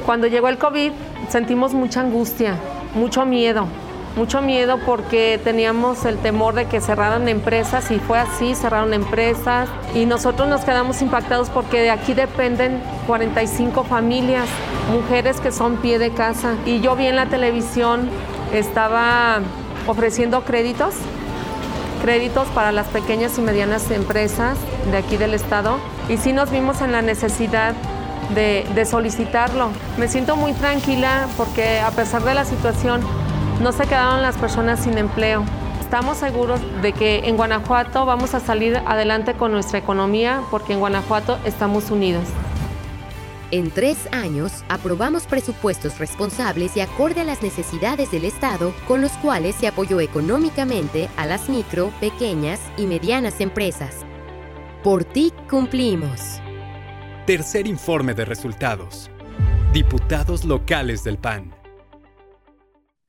Cuando 0.06 0.26
llegó 0.26 0.48
el 0.48 0.56
COVID 0.56 0.92
sentimos 1.28 1.74
mucha 1.74 2.00
angustia, 2.00 2.58
mucho 2.94 3.26
miedo 3.26 3.68
mucho 4.16 4.42
miedo 4.42 4.78
porque 4.84 5.40
teníamos 5.42 6.04
el 6.04 6.18
temor 6.18 6.54
de 6.54 6.66
que 6.66 6.80
cerraran 6.80 7.28
empresas 7.28 7.90
y 7.90 7.98
fue 7.98 8.18
así, 8.18 8.54
cerraron 8.54 8.92
empresas 8.92 9.68
y 9.94 10.04
nosotros 10.06 10.48
nos 10.48 10.62
quedamos 10.62 11.00
impactados 11.00 11.48
porque 11.48 11.80
de 11.80 11.90
aquí 11.90 12.14
dependen 12.14 12.82
45 13.06 13.84
familias, 13.84 14.48
mujeres 14.92 15.40
que 15.40 15.52
son 15.52 15.76
pie 15.76 15.98
de 15.98 16.10
casa 16.10 16.56
y 16.66 16.80
yo 16.80 16.96
vi 16.96 17.06
en 17.06 17.16
la 17.16 17.26
televisión 17.26 18.08
estaba 18.52 19.40
ofreciendo 19.86 20.44
créditos, 20.44 20.94
créditos 22.02 22.48
para 22.48 22.72
las 22.72 22.88
pequeñas 22.88 23.38
y 23.38 23.42
medianas 23.42 23.90
empresas 23.90 24.58
de 24.90 24.96
aquí 24.96 25.16
del 25.16 25.34
estado 25.34 25.78
y 26.08 26.16
sí 26.16 26.32
nos 26.32 26.50
vimos 26.50 26.80
en 26.80 26.90
la 26.90 27.00
necesidad 27.00 27.74
de, 28.34 28.66
de 28.74 28.84
solicitarlo. 28.84 29.70
Me 29.98 30.08
siento 30.08 30.36
muy 30.36 30.52
tranquila 30.52 31.26
porque 31.36 31.78
a 31.80 31.90
pesar 31.90 32.22
de 32.24 32.34
la 32.34 32.44
situación 32.44 33.02
no 33.60 33.72
se 33.72 33.84
quedaron 33.84 34.22
las 34.22 34.36
personas 34.36 34.80
sin 34.80 34.96
empleo. 34.96 35.44
Estamos 35.80 36.18
seguros 36.18 36.60
de 36.82 36.92
que 36.92 37.28
en 37.28 37.36
Guanajuato 37.36 38.06
vamos 38.06 38.34
a 38.34 38.40
salir 38.40 38.76
adelante 38.86 39.34
con 39.34 39.52
nuestra 39.52 39.78
economía 39.78 40.42
porque 40.50 40.72
en 40.72 40.80
Guanajuato 40.80 41.38
estamos 41.44 41.90
unidos. 41.90 42.24
En 43.50 43.70
tres 43.72 44.08
años, 44.12 44.64
aprobamos 44.68 45.26
presupuestos 45.26 45.98
responsables 45.98 46.76
y 46.76 46.80
acorde 46.80 47.22
a 47.22 47.24
las 47.24 47.42
necesidades 47.42 48.12
del 48.12 48.24
Estado, 48.24 48.72
con 48.86 49.00
los 49.00 49.10
cuales 49.14 49.56
se 49.56 49.66
apoyó 49.66 50.00
económicamente 50.00 51.08
a 51.16 51.26
las 51.26 51.48
micro, 51.48 51.90
pequeñas 51.98 52.60
y 52.76 52.86
medianas 52.86 53.40
empresas. 53.40 54.06
Por 54.84 55.04
ti 55.04 55.32
cumplimos. 55.50 56.40
Tercer 57.26 57.66
informe 57.66 58.14
de 58.14 58.24
resultados. 58.24 59.10
Diputados 59.72 60.44
locales 60.44 61.02
del 61.02 61.18
PAN. 61.18 61.59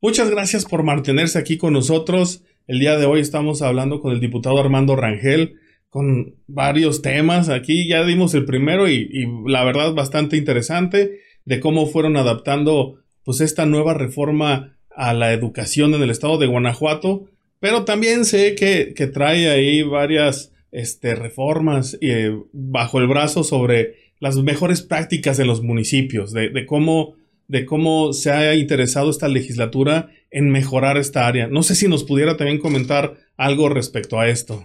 Muchas 0.03 0.31
gracias 0.31 0.65
por 0.65 0.81
mantenerse 0.81 1.37
aquí 1.37 1.59
con 1.59 1.73
nosotros. 1.73 2.43
El 2.65 2.79
día 2.79 2.97
de 2.97 3.05
hoy 3.05 3.19
estamos 3.19 3.61
hablando 3.61 3.99
con 3.99 4.11
el 4.11 4.19
diputado 4.19 4.59
Armando 4.59 4.95
Rangel 4.95 5.59
con 5.91 6.37
varios 6.47 7.03
temas. 7.03 7.49
Aquí 7.49 7.87
ya 7.87 8.03
dimos 8.03 8.33
el 8.33 8.45
primero 8.45 8.89
y, 8.89 9.27
la 9.45 9.63
verdad 9.63 9.93
bastante 9.93 10.37
interesante 10.37 11.19
de 11.45 11.59
cómo 11.59 11.85
fueron 11.85 12.17
adaptando 12.17 12.99
pues 13.23 13.41
esta 13.41 13.67
nueva 13.67 13.93
reforma 13.93 14.75
a 14.89 15.13
la 15.13 15.33
educación 15.33 15.93
en 15.93 16.01
el 16.01 16.09
estado 16.09 16.39
de 16.39 16.47
Guanajuato. 16.47 17.29
Pero 17.59 17.85
también 17.85 18.25
sé 18.25 18.55
que, 18.55 19.07
trae 19.13 19.51
ahí 19.51 19.83
varias 19.83 20.51
este, 20.71 21.13
reformas 21.13 21.99
eh, 22.01 22.35
bajo 22.53 22.97
el 22.97 23.05
brazo 23.05 23.43
sobre 23.43 23.97
las 24.19 24.35
mejores 24.37 24.81
prácticas 24.81 25.37
de 25.37 25.45
los 25.45 25.61
municipios, 25.61 26.33
de 26.33 26.65
cómo 26.65 27.20
de 27.51 27.65
cómo 27.65 28.13
se 28.13 28.31
ha 28.31 28.55
interesado 28.55 29.09
esta 29.09 29.27
legislatura 29.27 30.09
en 30.31 30.49
mejorar 30.51 30.97
esta 30.97 31.27
área. 31.27 31.47
No 31.47 31.63
sé 31.63 31.75
si 31.75 31.89
nos 31.89 32.05
pudiera 32.05 32.37
también 32.37 32.59
comentar 32.59 33.17
algo 33.35 33.67
respecto 33.67 34.19
a 34.19 34.29
esto. 34.29 34.63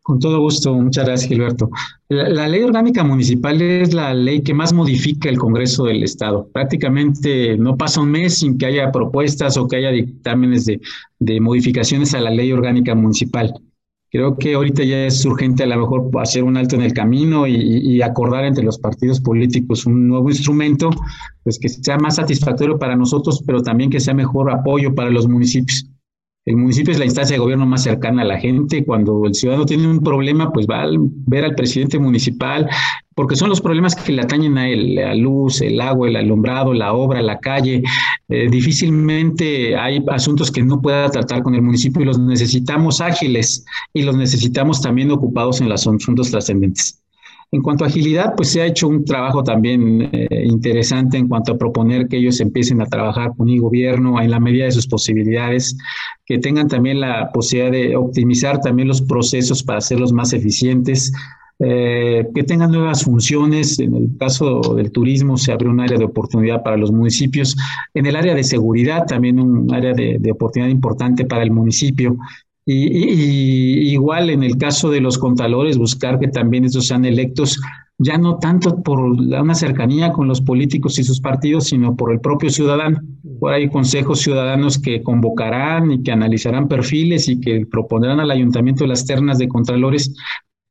Con 0.00 0.20
todo 0.20 0.38
gusto, 0.38 0.72
muchas 0.72 1.04
gracias 1.04 1.28
Gilberto. 1.28 1.68
La, 2.08 2.46
ley 2.46 2.62
orgánica 2.62 3.02
municipal 3.02 3.60
es 3.60 3.92
la 3.92 4.14
ley 4.14 4.40
que 4.42 4.54
más 4.54 4.72
modifica 4.72 5.28
el 5.28 5.36
Congreso 5.36 5.84
del 5.84 6.04
Estado. 6.04 6.48
Prácticamente 6.52 7.58
no 7.58 7.76
pasa 7.76 8.00
un 8.00 8.12
mes 8.12 8.38
sin 8.38 8.56
que 8.56 8.66
haya 8.66 8.92
propuestas 8.92 9.56
o 9.56 9.66
que 9.66 9.76
haya 9.76 9.90
dictámenes 9.90 10.66
de 10.66 11.40
modificaciones 11.40 12.14
a 12.14 12.20
la 12.20 12.30
ley 12.30 12.52
orgánica 12.52 12.94
municipal. 12.94 13.52
Creo 14.10 14.36
que 14.36 14.54
ahorita 14.54 14.82
ya 14.82 15.06
es 15.06 15.24
urgente 15.24 15.62
a 15.62 15.66
lo 15.66 15.78
mejor 15.78 16.10
hacer 16.20 16.42
un 16.42 16.56
alto 16.56 16.74
en 16.74 16.82
el 16.82 16.92
camino 16.92 17.46
y, 17.46 18.02
acordar 18.02 18.44
entre 18.44 18.64
los 18.64 18.78
partidos 18.78 19.20
políticos 19.20 19.86
un 19.86 20.08
nuevo 20.08 20.28
instrumento, 20.28 20.90
pues 21.44 21.60
que 21.60 21.68
sea 21.68 21.96
más 21.96 22.16
satisfactorio 22.16 22.76
para 22.76 22.96
nosotros, 22.96 23.42
pero 23.46 23.62
también 23.62 23.88
que 23.88 24.00
sea 24.00 24.14
mejor 24.14 24.50
apoyo 24.50 24.94
para 24.96 25.10
los 25.10 25.28
municipios. 25.28 25.86
El 26.46 26.56
municipio 26.56 26.92
es 26.92 26.98
la 26.98 27.04
instancia 27.04 27.34
de 27.34 27.40
gobierno 27.40 27.66
más 27.66 27.82
cercana 27.82 28.22
a 28.22 28.24
la 28.24 28.38
gente. 28.38 28.84
Cuando 28.84 29.26
el 29.26 29.34
ciudadano 29.34 29.66
tiene 29.66 29.86
un 29.86 30.00
problema, 30.00 30.50
pues 30.52 30.66
va 30.66 30.82
a 30.82 30.88
ver 31.26 31.44
al 31.44 31.54
presidente 31.54 31.98
municipal, 31.98 32.68
porque 33.14 33.36
son 33.36 33.50
los 33.50 33.60
problemas 33.60 33.94
que 33.94 34.12
le 34.12 34.22
atañen 34.22 34.56
a 34.56 34.66
él, 34.66 34.94
la 34.94 35.14
luz, 35.14 35.60
el 35.60 35.80
agua, 35.80 36.08
el 36.08 36.16
alumbrado, 36.16 36.72
la 36.72 36.94
obra, 36.94 37.20
la 37.20 37.38
calle. 37.38 37.82
Eh, 38.28 38.48
difícilmente 38.50 39.76
hay 39.76 40.02
asuntos 40.08 40.50
que 40.50 40.62
no 40.62 40.80
pueda 40.80 41.10
tratar 41.10 41.42
con 41.42 41.54
el 41.54 41.62
municipio 41.62 42.00
y 42.00 42.06
los 42.06 42.18
necesitamos 42.18 43.02
ágiles 43.02 43.64
y 43.92 44.02
los 44.02 44.16
necesitamos 44.16 44.80
también 44.80 45.10
ocupados 45.10 45.60
en 45.60 45.68
los 45.68 45.86
asuntos 45.86 46.30
trascendentes. 46.30 46.99
En 47.52 47.62
cuanto 47.62 47.84
a 47.84 47.88
agilidad, 47.88 48.34
pues 48.36 48.50
se 48.50 48.62
ha 48.62 48.66
hecho 48.66 48.86
un 48.86 49.04
trabajo 49.04 49.42
también 49.42 50.08
eh, 50.12 50.44
interesante 50.44 51.18
en 51.18 51.26
cuanto 51.26 51.52
a 51.52 51.58
proponer 51.58 52.06
que 52.06 52.16
ellos 52.16 52.40
empiecen 52.40 52.80
a 52.80 52.86
trabajar 52.86 53.32
con 53.36 53.48
el 53.48 53.60
gobierno 53.60 54.20
en 54.20 54.30
la 54.30 54.38
medida 54.38 54.66
de 54.66 54.70
sus 54.70 54.86
posibilidades, 54.86 55.76
que 56.26 56.38
tengan 56.38 56.68
también 56.68 57.00
la 57.00 57.30
posibilidad 57.32 57.72
de 57.72 57.96
optimizar 57.96 58.60
también 58.60 58.86
los 58.86 59.02
procesos 59.02 59.64
para 59.64 59.78
hacerlos 59.78 60.12
más 60.12 60.32
eficientes, 60.32 61.12
eh, 61.58 62.24
que 62.32 62.44
tengan 62.44 62.70
nuevas 62.70 63.02
funciones. 63.02 63.80
En 63.80 63.96
el 63.96 64.10
caso 64.16 64.60
del 64.76 64.92
turismo 64.92 65.36
se 65.36 65.50
abre 65.50 65.68
un 65.68 65.80
área 65.80 65.98
de 65.98 66.04
oportunidad 66.04 66.62
para 66.62 66.76
los 66.76 66.92
municipios. 66.92 67.56
En 67.94 68.06
el 68.06 68.14
área 68.14 68.36
de 68.36 68.44
seguridad 68.44 69.06
también 69.06 69.40
un 69.40 69.74
área 69.74 69.92
de 69.92 70.30
oportunidad 70.30 70.70
importante 70.70 71.24
para 71.24 71.42
el 71.42 71.50
municipio. 71.50 72.16
Y, 72.66 73.92
igual 73.92 74.30
en 74.30 74.42
el 74.42 74.56
caso 74.56 74.90
de 74.90 75.00
los 75.00 75.18
contadores, 75.18 75.78
buscar 75.78 76.18
que 76.18 76.28
también 76.28 76.64
estos 76.64 76.86
sean 76.86 77.04
electos 77.04 77.58
ya 78.02 78.16
no 78.16 78.38
tanto 78.38 78.82
por 78.82 78.98
una 78.98 79.54
cercanía 79.54 80.10
con 80.10 80.26
los 80.26 80.40
políticos 80.40 80.98
y 80.98 81.04
sus 81.04 81.20
partidos, 81.20 81.64
sino 81.64 81.96
por 81.96 82.12
el 82.12 82.20
propio 82.20 82.48
ciudadano. 82.48 82.98
Por 83.38 83.52
ahí 83.52 83.68
consejos 83.68 84.20
ciudadanos 84.20 84.78
que 84.78 85.02
convocarán 85.02 85.90
y 85.90 86.02
que 86.02 86.10
analizarán 86.10 86.66
perfiles 86.66 87.28
y 87.28 87.38
que 87.40 87.66
propondrán 87.70 88.18
al 88.18 88.30
ayuntamiento 88.30 88.86
las 88.86 89.04
ternas 89.04 89.36
de 89.36 89.48
contralores 89.48 90.14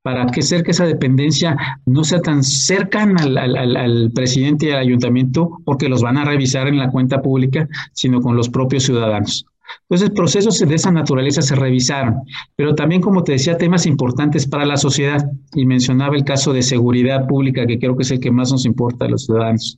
para 0.02 0.26
que 0.28 0.42
que 0.42 0.72
esa 0.72 0.86
dependencia 0.86 1.56
no 1.86 2.04
sea 2.04 2.22
tan 2.22 2.44
cercana 2.44 3.22
al, 3.22 3.38
al, 3.38 4.12
presidente 4.12 4.68
y 4.68 4.72
al 4.72 4.80
ayuntamiento, 4.80 5.60
porque 5.66 5.90
los 5.90 6.02
van 6.02 6.18
a 6.18 6.26
revisar 6.26 6.68
en 6.68 6.80
la 6.80 6.90
cuenta 6.90 7.22
pública, 7.22 7.68
sino 7.94 8.22
con 8.22 8.36
los 8.36 8.50
propios 8.50 8.84
ciudadanos. 8.84 9.46
Entonces, 9.90 10.12
procesos 10.12 10.60
de 10.60 10.76
esa 10.76 10.92
naturaleza 10.92 11.42
se 11.42 11.56
revisaron, 11.56 12.16
pero 12.56 12.76
también, 12.76 13.02
como 13.02 13.24
te 13.24 13.34
decía, 13.34 13.58
temas 13.58 13.86
importantes 13.86 14.48
para 14.48 14.66
la 14.66 14.78
sociedad, 14.78 15.26
y 15.54 15.66
mencionaba 15.66 16.16
el 16.16 16.24
caso 16.24 16.54
de 16.54 16.62
seguridad 16.62 17.28
pública, 17.28 17.66
que 17.66 17.80
creo 17.80 17.96
que 17.96 18.04
es 18.04 18.12
el 18.12 18.20
que 18.20 18.32
más 18.32 18.52
nos 18.52 18.66
importa 18.66 19.06
a 19.06 19.10
los 19.10 19.26
ciudadanos. 19.26 19.78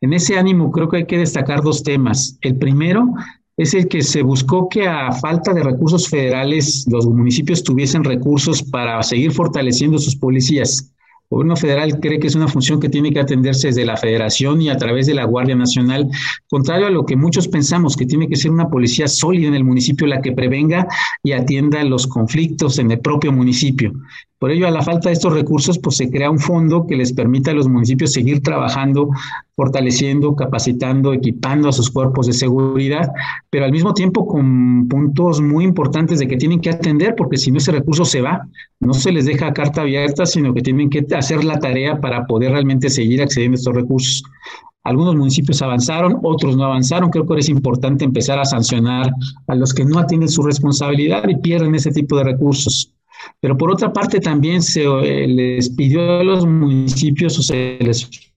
En 0.00 0.12
ese 0.12 0.38
ánimo, 0.38 0.70
creo 0.72 0.88
que 0.88 0.98
hay 0.98 1.06
que 1.06 1.18
destacar 1.18 1.62
dos 1.62 1.82
temas. 1.82 2.38
El 2.40 2.56
primero 2.56 3.06
es 3.56 3.74
el 3.74 3.88
que 3.88 4.02
se 4.02 4.22
buscó 4.22 4.68
que 4.68 4.88
a 4.88 5.12
falta 5.12 5.52
de 5.52 5.62
recursos 5.62 6.08
federales, 6.08 6.86
los 6.90 7.06
municipios 7.06 7.62
tuviesen 7.62 8.04
recursos 8.04 8.62
para 8.62 9.02
seguir 9.02 9.32
fortaleciendo 9.32 9.98
sus 9.98 10.16
policías. 10.16 10.90
Gobierno 11.30 11.54
federal 11.54 12.00
cree 12.00 12.18
que 12.18 12.26
es 12.26 12.34
una 12.34 12.48
función 12.48 12.80
que 12.80 12.88
tiene 12.88 13.12
que 13.12 13.20
atenderse 13.20 13.68
desde 13.68 13.84
la 13.84 13.96
federación 13.96 14.60
y 14.60 14.68
a 14.68 14.76
través 14.76 15.06
de 15.06 15.14
la 15.14 15.26
Guardia 15.26 15.54
Nacional, 15.54 16.08
contrario 16.48 16.88
a 16.88 16.90
lo 16.90 17.06
que 17.06 17.14
muchos 17.14 17.46
pensamos, 17.46 17.96
que 17.96 18.04
tiene 18.04 18.28
que 18.28 18.34
ser 18.34 18.50
una 18.50 18.68
policía 18.68 19.06
sólida 19.06 19.46
en 19.46 19.54
el 19.54 19.62
municipio 19.62 20.08
la 20.08 20.22
que 20.22 20.32
prevenga 20.32 20.88
y 21.22 21.30
atienda 21.30 21.84
los 21.84 22.08
conflictos 22.08 22.80
en 22.80 22.90
el 22.90 22.98
propio 22.98 23.30
municipio. 23.30 23.92
Por 24.40 24.50
ello, 24.52 24.66
a 24.66 24.70
la 24.70 24.80
falta 24.80 25.10
de 25.10 25.12
estos 25.12 25.34
recursos, 25.34 25.78
pues 25.78 25.98
se 25.98 26.08
crea 26.08 26.30
un 26.30 26.38
fondo 26.38 26.86
que 26.86 26.96
les 26.96 27.12
permita 27.12 27.50
a 27.50 27.54
los 27.54 27.68
municipios 27.68 28.14
seguir 28.14 28.42
trabajando, 28.42 29.10
fortaleciendo, 29.54 30.34
capacitando, 30.34 31.12
equipando 31.12 31.68
a 31.68 31.72
sus 31.72 31.90
cuerpos 31.90 32.26
de 32.26 32.32
seguridad, 32.32 33.10
pero 33.50 33.66
al 33.66 33.70
mismo 33.70 33.92
tiempo 33.92 34.26
con 34.26 34.88
puntos 34.88 35.42
muy 35.42 35.64
importantes 35.64 36.20
de 36.20 36.26
que 36.26 36.38
tienen 36.38 36.62
que 36.62 36.70
atender, 36.70 37.14
porque 37.16 37.36
si 37.36 37.50
no 37.50 37.58
ese 37.58 37.70
recurso 37.70 38.06
se 38.06 38.22
va, 38.22 38.48
no 38.80 38.94
se 38.94 39.12
les 39.12 39.26
deja 39.26 39.52
carta 39.52 39.82
abierta, 39.82 40.24
sino 40.24 40.54
que 40.54 40.62
tienen 40.62 40.88
que 40.88 41.04
hacer 41.14 41.44
la 41.44 41.58
tarea 41.58 42.00
para 42.00 42.26
poder 42.26 42.52
realmente 42.52 42.88
seguir 42.88 43.20
accediendo 43.20 43.56
a 43.56 43.58
estos 43.58 43.74
recursos. 43.74 44.22
Algunos 44.84 45.16
municipios 45.16 45.60
avanzaron, 45.60 46.18
otros 46.22 46.56
no 46.56 46.64
avanzaron. 46.64 47.10
Creo 47.10 47.26
que 47.26 47.38
es 47.38 47.50
importante 47.50 48.06
empezar 48.06 48.38
a 48.38 48.46
sancionar 48.46 49.12
a 49.48 49.54
los 49.54 49.74
que 49.74 49.84
no 49.84 49.98
atienden 49.98 50.30
su 50.30 50.42
responsabilidad 50.42 51.28
y 51.28 51.36
pierden 51.36 51.74
ese 51.74 51.90
tipo 51.90 52.16
de 52.16 52.24
recursos. 52.24 52.94
Pero 53.40 53.56
por 53.56 53.70
otra 53.70 53.92
parte 53.92 54.20
también 54.20 54.62
se 54.62 54.84
eh, 54.84 55.26
les 55.28 55.70
pidió 55.70 56.20
a 56.20 56.24
los 56.24 56.46
municipios 56.46 57.38
o 57.38 57.42
se 57.42 57.78
les 57.80 58.29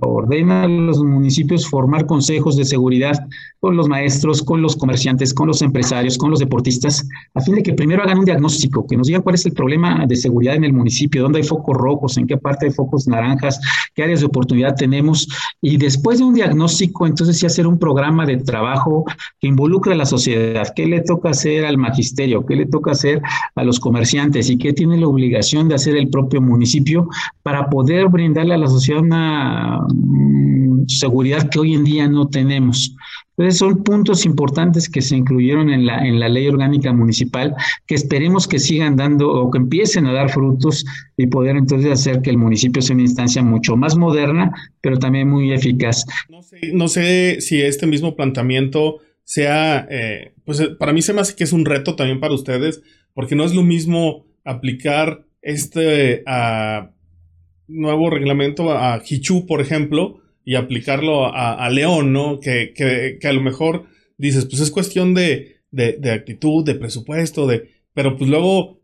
ordena 0.00 0.62
a 0.62 0.68
los 0.68 1.02
municipios 1.02 1.68
formar 1.68 2.06
consejos 2.06 2.56
de 2.56 2.64
seguridad 2.64 3.14
con 3.60 3.76
los 3.76 3.88
maestros, 3.88 4.42
con 4.42 4.62
los 4.62 4.76
comerciantes, 4.76 5.34
con 5.34 5.48
los 5.48 5.62
empresarios, 5.62 6.16
con 6.16 6.30
los 6.30 6.38
deportistas, 6.38 7.06
a 7.34 7.40
fin 7.40 7.56
de 7.56 7.62
que 7.62 7.74
primero 7.74 8.02
hagan 8.02 8.18
un 8.18 8.24
diagnóstico, 8.24 8.86
que 8.86 8.96
nos 8.96 9.08
digan 9.08 9.22
cuál 9.22 9.34
es 9.34 9.46
el 9.46 9.52
problema 9.52 10.06
de 10.06 10.14
seguridad 10.14 10.54
en 10.54 10.64
el 10.64 10.72
municipio, 10.72 11.22
dónde 11.22 11.38
hay 11.38 11.44
focos 11.44 11.76
rojos, 11.76 12.16
en 12.18 12.26
qué 12.26 12.36
parte 12.36 12.66
hay 12.66 12.72
focos 12.72 13.08
naranjas, 13.08 13.60
qué 13.94 14.04
áreas 14.04 14.20
de 14.20 14.26
oportunidad 14.26 14.76
tenemos, 14.76 15.28
y 15.60 15.76
después 15.76 16.18
de 16.18 16.24
un 16.24 16.34
diagnóstico, 16.34 17.06
entonces 17.06 17.38
sí 17.38 17.46
hacer 17.46 17.66
un 17.66 17.78
programa 17.78 18.26
de 18.26 18.36
trabajo 18.36 19.04
que 19.40 19.48
involucre 19.48 19.92
a 19.92 19.96
la 19.96 20.06
sociedad, 20.06 20.72
qué 20.76 20.86
le 20.86 21.00
toca 21.00 21.30
hacer 21.30 21.64
al 21.64 21.78
magisterio, 21.78 22.46
qué 22.46 22.54
le 22.54 22.66
toca 22.66 22.92
hacer 22.92 23.20
a 23.56 23.64
los 23.64 23.80
comerciantes 23.80 24.50
y 24.50 24.56
qué 24.56 24.72
tiene 24.72 24.98
la 24.98 25.08
obligación 25.08 25.68
de 25.68 25.74
hacer 25.74 25.96
el 25.96 26.08
propio 26.10 26.40
municipio 26.40 27.08
para 27.42 27.68
poder 27.68 28.08
brindarle 28.08 28.54
a 28.54 28.58
la 28.58 28.68
sociedad 28.68 29.02
una 29.02 29.47
Mm, 29.94 30.86
seguridad 30.86 31.48
que 31.50 31.58
hoy 31.58 31.74
en 31.74 31.84
día 31.84 32.08
no 32.08 32.28
tenemos. 32.28 32.94
Entonces 33.36 33.58
son 33.58 33.84
puntos 33.84 34.26
importantes 34.26 34.88
que 34.88 35.00
se 35.00 35.16
incluyeron 35.16 35.70
en 35.70 35.86
la, 35.86 36.04
en 36.04 36.18
la 36.18 36.28
ley 36.28 36.48
orgánica 36.48 36.92
municipal 36.92 37.54
que 37.86 37.94
esperemos 37.94 38.48
que 38.48 38.58
sigan 38.58 38.96
dando 38.96 39.30
o 39.30 39.50
que 39.50 39.58
empiecen 39.58 40.06
a 40.06 40.12
dar 40.12 40.30
frutos 40.30 40.84
y 41.16 41.28
poder 41.28 41.56
entonces 41.56 41.92
hacer 41.92 42.20
que 42.20 42.30
el 42.30 42.38
municipio 42.38 42.82
sea 42.82 42.94
una 42.94 43.04
instancia 43.04 43.42
mucho 43.42 43.76
más 43.76 43.96
moderna, 43.96 44.52
pero 44.80 44.98
también 44.98 45.28
muy 45.28 45.52
eficaz. 45.52 46.04
No 46.28 46.42
sé, 46.42 46.60
no 46.72 46.88
sé 46.88 47.40
si 47.40 47.60
este 47.60 47.86
mismo 47.86 48.16
planteamiento 48.16 48.98
sea, 49.22 49.86
eh, 49.90 50.32
pues 50.44 50.60
para 50.78 50.92
mí 50.92 51.02
se 51.02 51.12
me 51.12 51.20
hace 51.20 51.36
que 51.36 51.44
es 51.44 51.52
un 51.52 51.64
reto 51.64 51.94
también 51.94 52.18
para 52.18 52.34
ustedes, 52.34 52.82
porque 53.14 53.36
no 53.36 53.44
es 53.44 53.54
lo 53.54 53.62
mismo 53.62 54.26
aplicar 54.44 55.26
este 55.42 56.22
nuevo 57.68 58.10
reglamento 58.10 58.72
a 58.72 59.00
Hichu, 59.06 59.46
por 59.46 59.60
ejemplo, 59.60 60.20
y 60.44 60.54
aplicarlo 60.54 61.26
a, 61.26 61.68
León, 61.70 62.12
¿no? 62.12 62.40
Que, 62.40 63.18
a 63.22 63.32
lo 63.32 63.42
mejor 63.42 63.84
dices, 64.16 64.46
pues 64.46 64.60
es 64.60 64.70
cuestión 64.70 65.14
de, 65.14 65.58
de, 65.70 66.10
actitud, 66.10 66.64
de 66.64 66.74
presupuesto, 66.74 67.46
de... 67.46 67.70
Pero 67.92 68.16
pues 68.16 68.30
luego, 68.30 68.80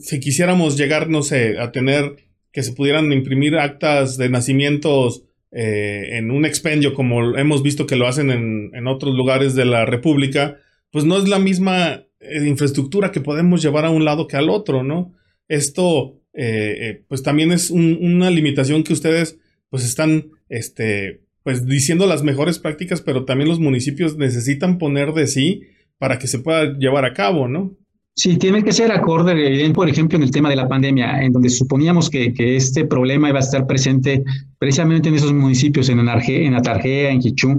si 0.00 0.20
quisiéramos 0.20 0.76
llegar, 0.78 1.08
no 1.10 1.22
sé, 1.22 1.58
a 1.58 1.72
tener 1.72 2.16
que 2.52 2.62
se 2.62 2.72
pudieran 2.72 3.12
imprimir 3.12 3.56
actas 3.56 4.16
de 4.16 4.28
nacimientos 4.28 5.24
eh, 5.50 6.18
en 6.18 6.30
un 6.30 6.44
expendio, 6.44 6.94
como 6.94 7.36
hemos 7.36 7.62
visto 7.62 7.86
que 7.86 7.96
lo 7.96 8.06
hacen 8.06 8.30
en, 8.30 8.70
en, 8.74 8.86
otros 8.86 9.14
lugares 9.14 9.54
de 9.54 9.64
la 9.64 9.84
República, 9.84 10.58
pues 10.90 11.04
no 11.04 11.18
es 11.18 11.28
la 11.28 11.38
misma 11.38 12.04
eh, 12.20 12.46
infraestructura 12.46 13.10
que 13.10 13.20
podemos 13.20 13.60
llevar 13.62 13.84
a 13.84 13.90
un 13.90 14.04
lado 14.04 14.28
que 14.28 14.36
al 14.36 14.48
otro, 14.48 14.84
¿no? 14.84 15.14
Esto, 15.48 16.21
eh, 16.34 17.02
pues 17.08 17.22
también 17.22 17.52
es 17.52 17.70
una 17.70 18.30
limitación 18.30 18.84
que 18.84 18.92
ustedes 18.92 19.38
pues 19.70 19.84
están, 19.84 20.26
este, 20.48 21.22
pues 21.42 21.66
diciendo 21.66 22.06
las 22.06 22.22
mejores 22.22 22.58
prácticas, 22.58 23.00
pero 23.00 23.24
también 23.24 23.48
los 23.48 23.60
municipios 23.60 24.16
necesitan 24.16 24.78
poner 24.78 25.12
de 25.12 25.26
sí 25.26 25.62
para 25.98 26.18
que 26.18 26.26
se 26.26 26.38
pueda 26.38 26.76
llevar 26.78 27.04
a 27.04 27.14
cabo, 27.14 27.48
¿no? 27.48 27.76
Sí, 28.14 28.36
tiene 28.36 28.62
que 28.62 28.72
ser 28.72 28.92
acorde, 28.92 29.72
por 29.72 29.88
ejemplo, 29.88 30.18
en 30.18 30.24
el 30.24 30.30
tema 30.30 30.50
de 30.50 30.56
la 30.56 30.68
pandemia, 30.68 31.22
en 31.22 31.32
donde 31.32 31.48
suponíamos 31.48 32.10
que, 32.10 32.34
este 32.36 32.84
problema 32.84 33.30
iba 33.30 33.38
a 33.38 33.42
estar 33.42 33.66
presente 33.66 34.22
precisamente 34.58 35.08
en 35.08 35.14
esos 35.14 35.32
municipios, 35.32 35.88
en 35.88 36.00
Anarje, 36.00 36.44
en 36.44 36.54
Atarjea, 36.54 37.10
en 37.10 37.20
Quichú, 37.20 37.58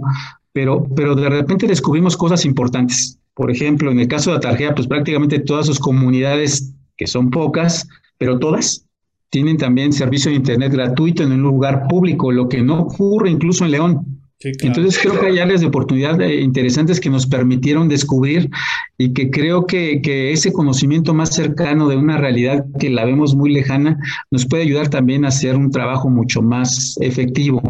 pero, 0.51 0.87
pero 0.95 1.15
de 1.15 1.29
repente 1.29 1.65
descubrimos 1.65 2.15
cosas 2.15 2.45
importantes. 2.45 3.17
Por 3.33 3.49
ejemplo, 3.49 3.91
en 3.91 3.99
el 3.99 4.07
caso 4.07 4.29
de 4.29 4.37
Atarjea, 4.37 4.75
pues 4.75 4.87
prácticamente 4.87 5.39
todas 5.39 5.65
sus 5.65 5.79
comunidades, 5.79 6.71
que 6.95 7.07
son 7.07 7.31
pocas, 7.31 7.87
pero 8.23 8.39
todas, 8.39 8.87
tienen 9.29 9.57
también 9.57 9.91
servicio 9.91 10.31
de 10.31 10.37
Internet 10.37 10.71
gratuito 10.71 11.23
en 11.23 11.33
un 11.33 11.41
lugar 11.41 11.89
público, 11.89 12.31
lo 12.31 12.47
que 12.47 12.61
no 12.61 12.83
ocurre 12.83 13.29
incluso 13.29 13.65
en 13.65 13.71
León. 13.71 14.22
Entonces 14.43 14.99
creo 15.01 15.19
que 15.19 15.27
hay 15.27 15.39
áreas 15.39 15.61
de 15.61 15.67
oportunidad 15.67 16.19
eh, 16.21 16.41
interesantes 16.41 16.99
que 16.99 17.09
nos 17.09 17.25
permitieron 17.25 17.87
descubrir 17.87 18.49
y 18.97 19.13
que 19.13 19.29
creo 19.29 19.65
que, 19.65 20.01
que, 20.01 20.31
ese 20.31 20.51
conocimiento 20.51 21.13
más 21.13 21.33
cercano 21.33 21.87
de 21.87 21.95
una 21.95 22.17
realidad 22.17 22.65
que 22.79 22.89
la 22.89 23.05
vemos 23.05 23.35
muy 23.35 23.53
lejana 23.53 23.97
nos 24.31 24.45
puede 24.45 24.63
ayudar 24.63 24.89
también 24.89 25.25
a 25.25 25.29
hacer 25.29 25.55
un 25.55 25.71
trabajo 25.71 26.09
mucho 26.09 26.41
más 26.41 26.95
efectivo. 27.01 27.61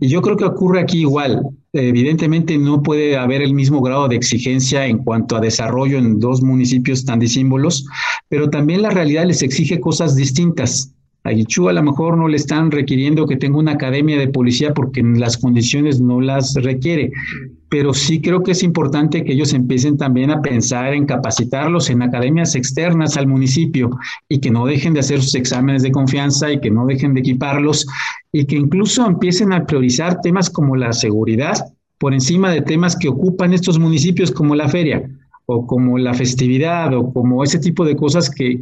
Y 0.00 0.08
yo 0.08 0.22
creo 0.22 0.36
que 0.36 0.44
ocurre 0.44 0.80
aquí 0.80 1.00
igual. 1.00 1.42
Evidentemente 1.72 2.56
no 2.56 2.82
puede 2.82 3.16
haber 3.16 3.42
el 3.42 3.52
mismo 3.52 3.82
grado 3.82 4.08
de 4.08 4.16
exigencia 4.16 4.86
en 4.86 4.98
cuanto 4.98 5.36
a 5.36 5.40
desarrollo 5.40 5.98
en 5.98 6.20
dos 6.20 6.40
municipios 6.40 7.04
tan 7.04 7.18
disímbolos, 7.18 7.84
pero 8.28 8.48
también 8.48 8.82
la 8.82 8.90
realidad 8.90 9.26
les 9.26 9.42
exige 9.42 9.80
cosas 9.80 10.14
distintas. 10.14 10.94
A 11.26 11.30
Guichú 11.30 11.70
a 11.70 11.72
lo 11.72 11.82
mejor 11.82 12.18
no 12.18 12.28
le 12.28 12.36
están 12.36 12.70
requiriendo 12.70 13.26
que 13.26 13.36
tenga 13.36 13.58
una 13.58 13.72
academia 13.72 14.18
de 14.18 14.28
policía 14.28 14.74
porque 14.74 15.02
las 15.02 15.38
condiciones 15.38 15.98
no 15.98 16.20
las 16.20 16.52
requiere, 16.54 17.12
pero 17.70 17.94
sí 17.94 18.20
creo 18.20 18.42
que 18.42 18.50
es 18.50 18.62
importante 18.62 19.24
que 19.24 19.32
ellos 19.32 19.54
empiecen 19.54 19.96
también 19.96 20.30
a 20.30 20.42
pensar 20.42 20.92
en 20.92 21.06
capacitarlos 21.06 21.88
en 21.88 22.02
academias 22.02 22.54
externas 22.54 23.16
al 23.16 23.26
municipio 23.26 23.88
y 24.28 24.38
que 24.38 24.50
no 24.50 24.66
dejen 24.66 24.92
de 24.92 25.00
hacer 25.00 25.22
sus 25.22 25.34
exámenes 25.34 25.82
de 25.82 25.92
confianza 25.92 26.52
y 26.52 26.60
que 26.60 26.70
no 26.70 26.84
dejen 26.84 27.14
de 27.14 27.20
equiparlos 27.20 27.86
y 28.30 28.44
que 28.44 28.56
incluso 28.56 29.06
empiecen 29.06 29.54
a 29.54 29.64
priorizar 29.64 30.20
temas 30.20 30.50
como 30.50 30.76
la 30.76 30.92
seguridad 30.92 31.56
por 31.96 32.12
encima 32.12 32.50
de 32.50 32.60
temas 32.60 32.96
que 32.96 33.08
ocupan 33.08 33.54
estos 33.54 33.78
municipios 33.78 34.30
como 34.30 34.54
la 34.54 34.68
feria 34.68 35.08
o 35.46 35.66
como 35.66 35.98
la 35.98 36.14
festividad 36.14 36.94
o 36.94 37.12
como 37.12 37.44
ese 37.44 37.58
tipo 37.58 37.84
de 37.84 37.96
cosas 37.96 38.30
que, 38.30 38.60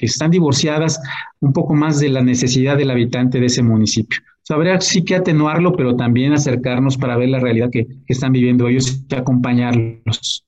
están 0.00 0.30
divorciadas 0.30 1.00
un 1.40 1.52
poco 1.52 1.74
más 1.74 2.00
de 2.00 2.08
la 2.08 2.22
necesidad 2.22 2.76
del 2.76 2.90
habitante 2.90 3.40
de 3.40 3.46
ese 3.46 3.62
municipio. 3.62 4.20
O 4.48 4.54
habría 4.54 4.80
sí 4.80 5.04
que 5.04 5.16
atenuarlo, 5.16 5.72
pero 5.76 5.96
también 5.96 6.32
acercarnos 6.32 6.96
para 6.96 7.16
ver 7.16 7.28
la 7.28 7.40
realidad 7.40 7.70
que, 7.70 7.86
están 8.06 8.32
viviendo 8.32 8.68
ellos 8.68 9.04
y 9.08 9.14
acompañarlos. 9.14 10.44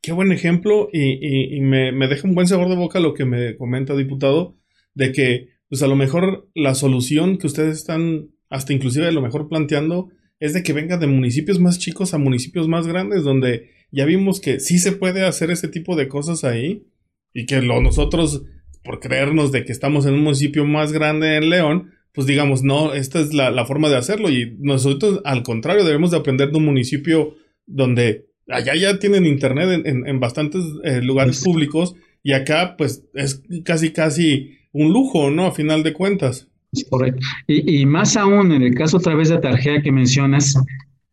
Qué 0.00 0.12
buen 0.12 0.32
ejemplo 0.32 0.88
y, 0.92 1.60
me, 1.60 1.92
me, 1.92 2.08
deja 2.08 2.26
un 2.26 2.34
buen 2.34 2.46
sabor 2.46 2.68
de 2.68 2.76
boca 2.76 3.00
lo 3.00 3.14
que 3.14 3.24
me 3.24 3.56
comenta, 3.56 3.94
diputado, 3.94 4.56
de 4.94 5.12
que 5.12 5.48
pues 5.68 5.82
a 5.82 5.86
lo 5.86 5.96
mejor 5.96 6.48
la 6.54 6.74
solución 6.74 7.38
que 7.38 7.46
ustedes 7.46 7.78
están 7.78 8.28
hasta 8.50 8.74
inclusive 8.74 9.06
a 9.06 9.12
lo 9.12 9.22
mejor 9.22 9.48
planteando 9.48 10.10
es 10.38 10.52
de 10.52 10.62
que 10.62 10.72
venga 10.72 10.98
de 10.98 11.06
municipios 11.06 11.60
más 11.60 11.78
chicos 11.78 12.12
a 12.12 12.18
municipios 12.18 12.68
más 12.68 12.86
grandes, 12.86 13.22
donde 13.22 13.70
ya 13.92 14.04
vimos 14.04 14.40
que 14.40 14.58
sí 14.58 14.78
se 14.78 14.92
puede 14.92 15.24
hacer 15.24 15.50
ese 15.50 15.68
tipo 15.68 15.94
de 15.94 16.08
cosas 16.08 16.44
ahí 16.44 16.86
y 17.32 17.46
que 17.46 17.62
lo, 17.62 17.80
nosotros, 17.80 18.42
por 18.82 18.98
creernos 18.98 19.52
de 19.52 19.64
que 19.64 19.72
estamos 19.72 20.06
en 20.06 20.14
un 20.14 20.24
municipio 20.24 20.64
más 20.64 20.92
grande 20.92 21.36
en 21.36 21.50
León, 21.50 21.92
pues 22.12 22.26
digamos, 22.26 22.62
no, 22.62 22.92
esta 22.94 23.20
es 23.20 23.32
la, 23.32 23.64
forma 23.64 23.88
de 23.88 23.96
hacerlo 23.96 24.30
y 24.30 24.56
nosotros 24.58 25.20
al 25.24 25.42
contrario 25.42 25.84
debemos 25.84 26.10
de 26.10 26.18
aprender 26.18 26.50
de 26.50 26.58
un 26.58 26.64
municipio 26.64 27.36
donde 27.66 28.26
allá 28.48 28.74
ya 28.74 28.98
tienen 28.98 29.26
internet 29.26 29.82
en, 29.84 30.20
bastantes 30.20 30.62
eh, 30.84 31.00
lugares 31.00 31.42
públicos 31.42 31.94
y 32.22 32.32
acá 32.32 32.76
pues 32.76 33.04
es 33.14 33.42
casi 33.64 33.92
casi 33.92 34.58
un 34.72 34.92
lujo, 34.92 35.30
¿no? 35.30 35.46
A 35.46 35.52
final 35.52 35.82
de 35.82 35.92
cuentas. 35.92 36.48
Correcto. 36.88 37.20
Y, 37.46 37.84
más 37.84 38.16
aún, 38.16 38.52
en 38.52 38.62
el 38.62 38.74
caso 38.74 38.96
otra 38.96 39.14
vez 39.14 39.28
de 39.28 39.38
Tarjea 39.38 39.82
que 39.82 39.92
mencionas, 39.92 40.54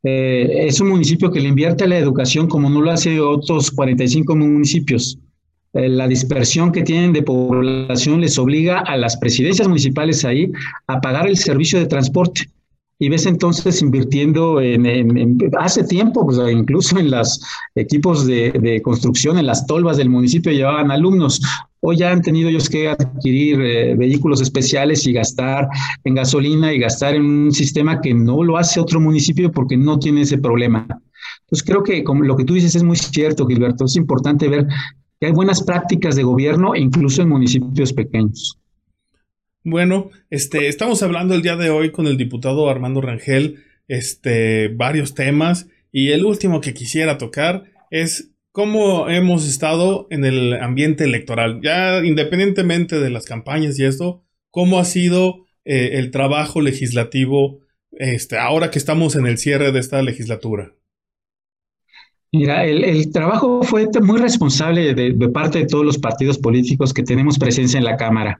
eh, 0.03 0.65
es 0.67 0.79
un 0.79 0.89
municipio 0.89 1.31
que 1.31 1.39
le 1.39 1.49
invierte 1.49 1.83
a 1.83 1.88
la 1.88 1.97
educación 1.97 2.47
como 2.47 2.69
no 2.69 2.81
lo 2.81 2.91
hace 2.91 3.19
otros 3.19 3.71
45 3.71 4.35
municipios. 4.35 5.17
Eh, 5.73 5.89
la 5.89 6.07
dispersión 6.07 6.71
que 6.71 6.83
tienen 6.83 7.13
de 7.13 7.21
población 7.21 8.21
les 8.21 8.38
obliga 8.39 8.79
a 8.79 8.97
las 8.97 9.17
presidencias 9.17 9.67
municipales 9.67 10.25
ahí 10.25 10.51
a 10.88 10.99
pagar 10.99 11.27
el 11.27 11.38
servicio 11.38 11.79
de 11.79 11.85
transporte 11.85 12.49
y 12.99 13.07
ves 13.07 13.25
entonces 13.25 13.81
invirtiendo 13.81 14.59
en, 14.59 15.38
hace 15.57 15.85
tiempo, 15.85 16.25
pues, 16.25 16.38
incluso 16.51 16.99
en 16.99 17.09
los 17.09 17.41
equipos 17.75 18.27
de, 18.27 18.81
construcción, 18.83 19.38
en 19.38 19.45
las 19.45 19.65
tolvas 19.65 19.95
del 19.95 20.09
municipio 20.09 20.51
llevaban 20.51 20.91
alumnos. 20.91 21.41
Hoy 21.81 21.97
ya 21.97 22.11
han 22.11 22.21
tenido 22.21 22.49
ellos 22.49 22.69
que 22.69 22.89
adquirir 22.89 23.61
eh, 23.61 23.95
vehículos 23.95 24.41
especiales 24.41 25.07
y 25.07 25.13
gastar 25.13 25.67
en 26.03 26.15
gasolina 26.15 26.73
y 26.73 26.79
gastar 26.79 27.15
en 27.15 27.25
un 27.25 27.51
sistema 27.53 28.01
que 28.01 28.13
no 28.13 28.43
lo 28.43 28.57
hace 28.57 28.79
otro 28.79 28.99
municipio 28.99 29.51
porque 29.51 29.77
no 29.77 29.97
tiene 29.97 30.21
ese 30.21 30.37
problema. 30.37 30.85
Entonces 31.41 31.65
creo 31.65 31.83
que 31.83 32.03
como 32.03 32.23
lo 32.23 32.35
que 32.35 32.43
tú 32.43 32.53
dices 32.53 32.75
es 32.75 32.83
muy 32.83 32.97
cierto, 32.97 33.47
Gilberto. 33.47 33.85
Es 33.85 33.95
importante 33.95 34.49
ver 34.49 34.67
que 35.19 35.27
hay 35.27 35.31
buenas 35.31 35.63
prácticas 35.63 36.15
de 36.15 36.23
gobierno 36.23 36.75
incluso 36.75 37.21
en 37.21 37.29
municipios 37.29 37.93
pequeños. 37.93 38.59
Bueno, 39.63 40.09
este, 40.29 40.67
estamos 40.67 41.03
hablando 41.03 41.33
el 41.33 41.41
día 41.41 41.55
de 41.55 41.69
hoy 41.69 41.91
con 41.91 42.07
el 42.07 42.17
diputado 42.17 42.69
Armando 42.69 43.01
Rangel, 43.01 43.63
este, 43.87 44.69
varios 44.69 45.13
temas 45.13 45.67
y 45.91 46.11
el 46.11 46.25
último 46.25 46.61
que 46.61 46.73
quisiera 46.73 47.17
tocar 47.17 47.65
es 47.89 48.31
cómo 48.51 49.09
hemos 49.09 49.47
estado 49.47 50.07
en 50.09 50.25
el 50.25 50.53
ambiente 50.62 51.03
electoral, 51.03 51.62
ya 51.63 52.03
independientemente 52.03 52.99
de 52.99 53.09
las 53.09 53.25
campañas 53.25 53.79
y 53.79 53.85
esto, 53.85 54.23
cómo 54.51 54.79
ha 54.79 54.85
sido 54.85 55.45
eh, 55.65 55.91
el 55.93 56.12
trabajo 56.12 56.62
legislativo, 56.62 57.59
este, 57.91 58.38
ahora 58.38 58.71
que 58.71 58.79
estamos 58.79 59.15
en 59.15 59.27
el 59.27 59.38
cierre 59.38 59.71
de 59.71 59.79
esta 59.79 60.01
legislatura. 60.01 60.73
Mira, 62.31 62.65
el, 62.65 63.12
trabajo 63.12 63.63
fue 63.63 63.88
muy 64.01 64.19
responsable 64.19 64.93
de, 64.93 65.29
parte 65.29 65.59
de 65.59 65.65
todos 65.65 65.83
los 65.83 65.97
partidos 65.97 66.38
políticos 66.38 66.93
que 66.93 67.01
tenemos 67.01 67.39
presencia 67.39 67.79
en 67.79 67.85
la 67.85 67.97
Cámara 67.97 68.39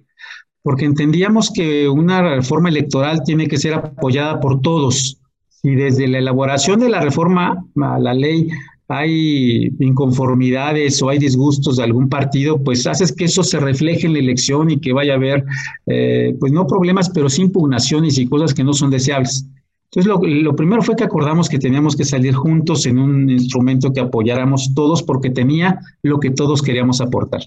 porque 0.62 0.86
entendíamos 0.86 1.52
que 1.52 1.88
una 1.88 2.22
reforma 2.22 2.70
electoral 2.70 3.24
tiene 3.24 3.48
que 3.48 3.58
ser 3.58 3.74
apoyada 3.74 4.40
por 4.40 4.62
todos. 4.62 5.20
Si 5.50 5.76
desde 5.76 6.08
la 6.08 6.20
elaboración 6.20 6.80
de 6.80 6.90
la 6.90 7.02
reforma 7.02 7.66
a 7.82 8.00
la 8.00 8.14
ley 8.14 8.50
hay 8.90 9.70
inconformidades 9.80 11.02
o 11.02 11.10
hay 11.10 11.20
disgustos 11.20 11.78
de 11.78 11.84
algún 11.84 12.10
partido, 12.10 12.62
pues 12.62 12.88
haces 12.88 13.14
que 13.14 13.26
eso 13.26 13.44
se 13.44 13.60
refleje 13.60 14.08
en 14.08 14.14
la 14.14 14.20
elección 14.20 14.72
y 14.72 14.80
que 14.80 14.94
vaya 14.94 15.14
a 15.14 15.18
haber, 15.18 15.46
eh, 15.86 16.36
pues 16.40 16.52
no 16.52 16.66
problemas, 16.66 17.10
pero 17.12 17.30
sí 17.30 17.44
impugnaciones 17.44 18.18
y 18.18 18.28
cosas 18.28 18.54
que 18.54 18.64
no 18.64 18.74
son 18.74 18.90
deseables. 18.90 19.46
Entonces, 19.92 20.08
lo, 20.08 20.20
lo, 20.22 20.56
primero 20.56 20.82
fue 20.82 20.96
que 20.96 21.04
acordamos 21.04 21.50
que 21.50 21.60
teníamos 21.60 21.96
que 21.96 22.04
salir 22.04 22.34
juntos 22.34 22.86
en 22.88 22.98
un 22.98 23.30
instrumento 23.30 23.94
que 23.94 24.00
apoyáramos 24.00 24.74
todos 24.74 25.04
porque 25.04 25.30
tenía 25.30 25.80
lo 26.02 26.20
que 26.20 26.32
todos 26.32 26.62
queríamos 26.62 27.00
aportar. 27.00 27.42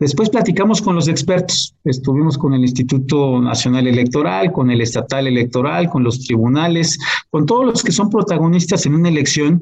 Después 0.00 0.30
platicamos 0.30 0.80
con 0.80 0.94
los 0.94 1.08
expertos, 1.08 1.74
estuvimos 1.84 2.38
con 2.38 2.54
el 2.54 2.62
Instituto 2.62 3.38
Nacional 3.38 3.86
Electoral, 3.86 4.50
con 4.50 4.70
el 4.70 4.80
Estatal 4.80 5.26
Electoral, 5.26 5.90
con 5.90 6.02
los 6.02 6.24
tribunales, 6.24 6.98
con 7.28 7.44
todos 7.44 7.66
los 7.66 7.82
que 7.82 7.92
son 7.92 8.08
protagonistas 8.08 8.86
en 8.86 8.94
una 8.94 9.10
elección, 9.10 9.60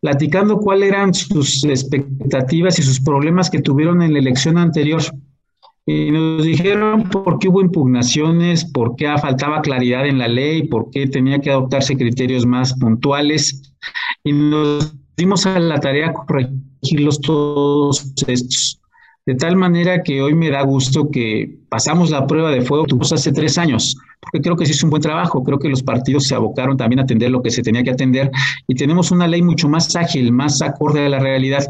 platicando 0.00 0.58
cuáles 0.58 0.90
eran 0.90 1.12
sus 1.12 1.64
expectativas 1.64 2.78
y 2.78 2.82
sus 2.84 3.00
problemas 3.00 3.50
que 3.50 3.62
tuvieron 3.62 4.00
en 4.00 4.12
la 4.12 4.20
elección 4.20 4.58
anterior. 4.58 5.02
Y 5.86 6.12
nos 6.12 6.44
dijeron 6.44 7.08
por 7.10 7.40
qué 7.40 7.48
hubo 7.48 7.60
impugnaciones, 7.60 8.64
por 8.64 8.94
qué 8.94 9.12
faltaba 9.20 9.60
claridad 9.60 10.06
en 10.06 10.18
la 10.18 10.28
ley, 10.28 10.68
por 10.68 10.88
qué 10.90 11.08
tenía 11.08 11.40
que 11.40 11.50
adoptarse 11.50 11.96
criterios 11.96 12.46
más 12.46 12.74
puntuales. 12.74 13.74
Y 14.22 14.32
nos 14.32 14.94
dimos 15.16 15.46
a 15.46 15.58
la 15.58 15.80
tarea 15.80 16.12
corregirlos 16.12 17.20
todos 17.20 18.14
estos. 18.28 18.79
De 19.26 19.34
tal 19.34 19.56
manera 19.56 20.02
que 20.02 20.22
hoy 20.22 20.34
me 20.34 20.50
da 20.50 20.62
gusto 20.62 21.10
que 21.10 21.58
pasamos 21.68 22.10
la 22.10 22.26
prueba 22.26 22.50
de 22.50 22.62
fuego 22.62 22.86
hace 23.00 23.32
tres 23.32 23.58
años, 23.58 23.96
porque 24.20 24.40
creo 24.40 24.56
que 24.56 24.66
sí 24.66 24.72
es 24.72 24.82
un 24.82 24.90
buen 24.90 25.02
trabajo, 25.02 25.44
creo 25.44 25.58
que 25.58 25.68
los 25.68 25.82
partidos 25.82 26.24
se 26.24 26.34
abocaron 26.34 26.76
también 26.76 27.00
a 27.00 27.02
atender 27.02 27.30
lo 27.30 27.42
que 27.42 27.50
se 27.50 27.62
tenía 27.62 27.82
que 27.82 27.90
atender 27.90 28.30
y 28.66 28.74
tenemos 28.74 29.10
una 29.10 29.28
ley 29.28 29.42
mucho 29.42 29.68
más 29.68 29.94
ágil, 29.94 30.32
más 30.32 30.62
acorde 30.62 31.04
a 31.04 31.08
la 31.08 31.18
realidad, 31.18 31.64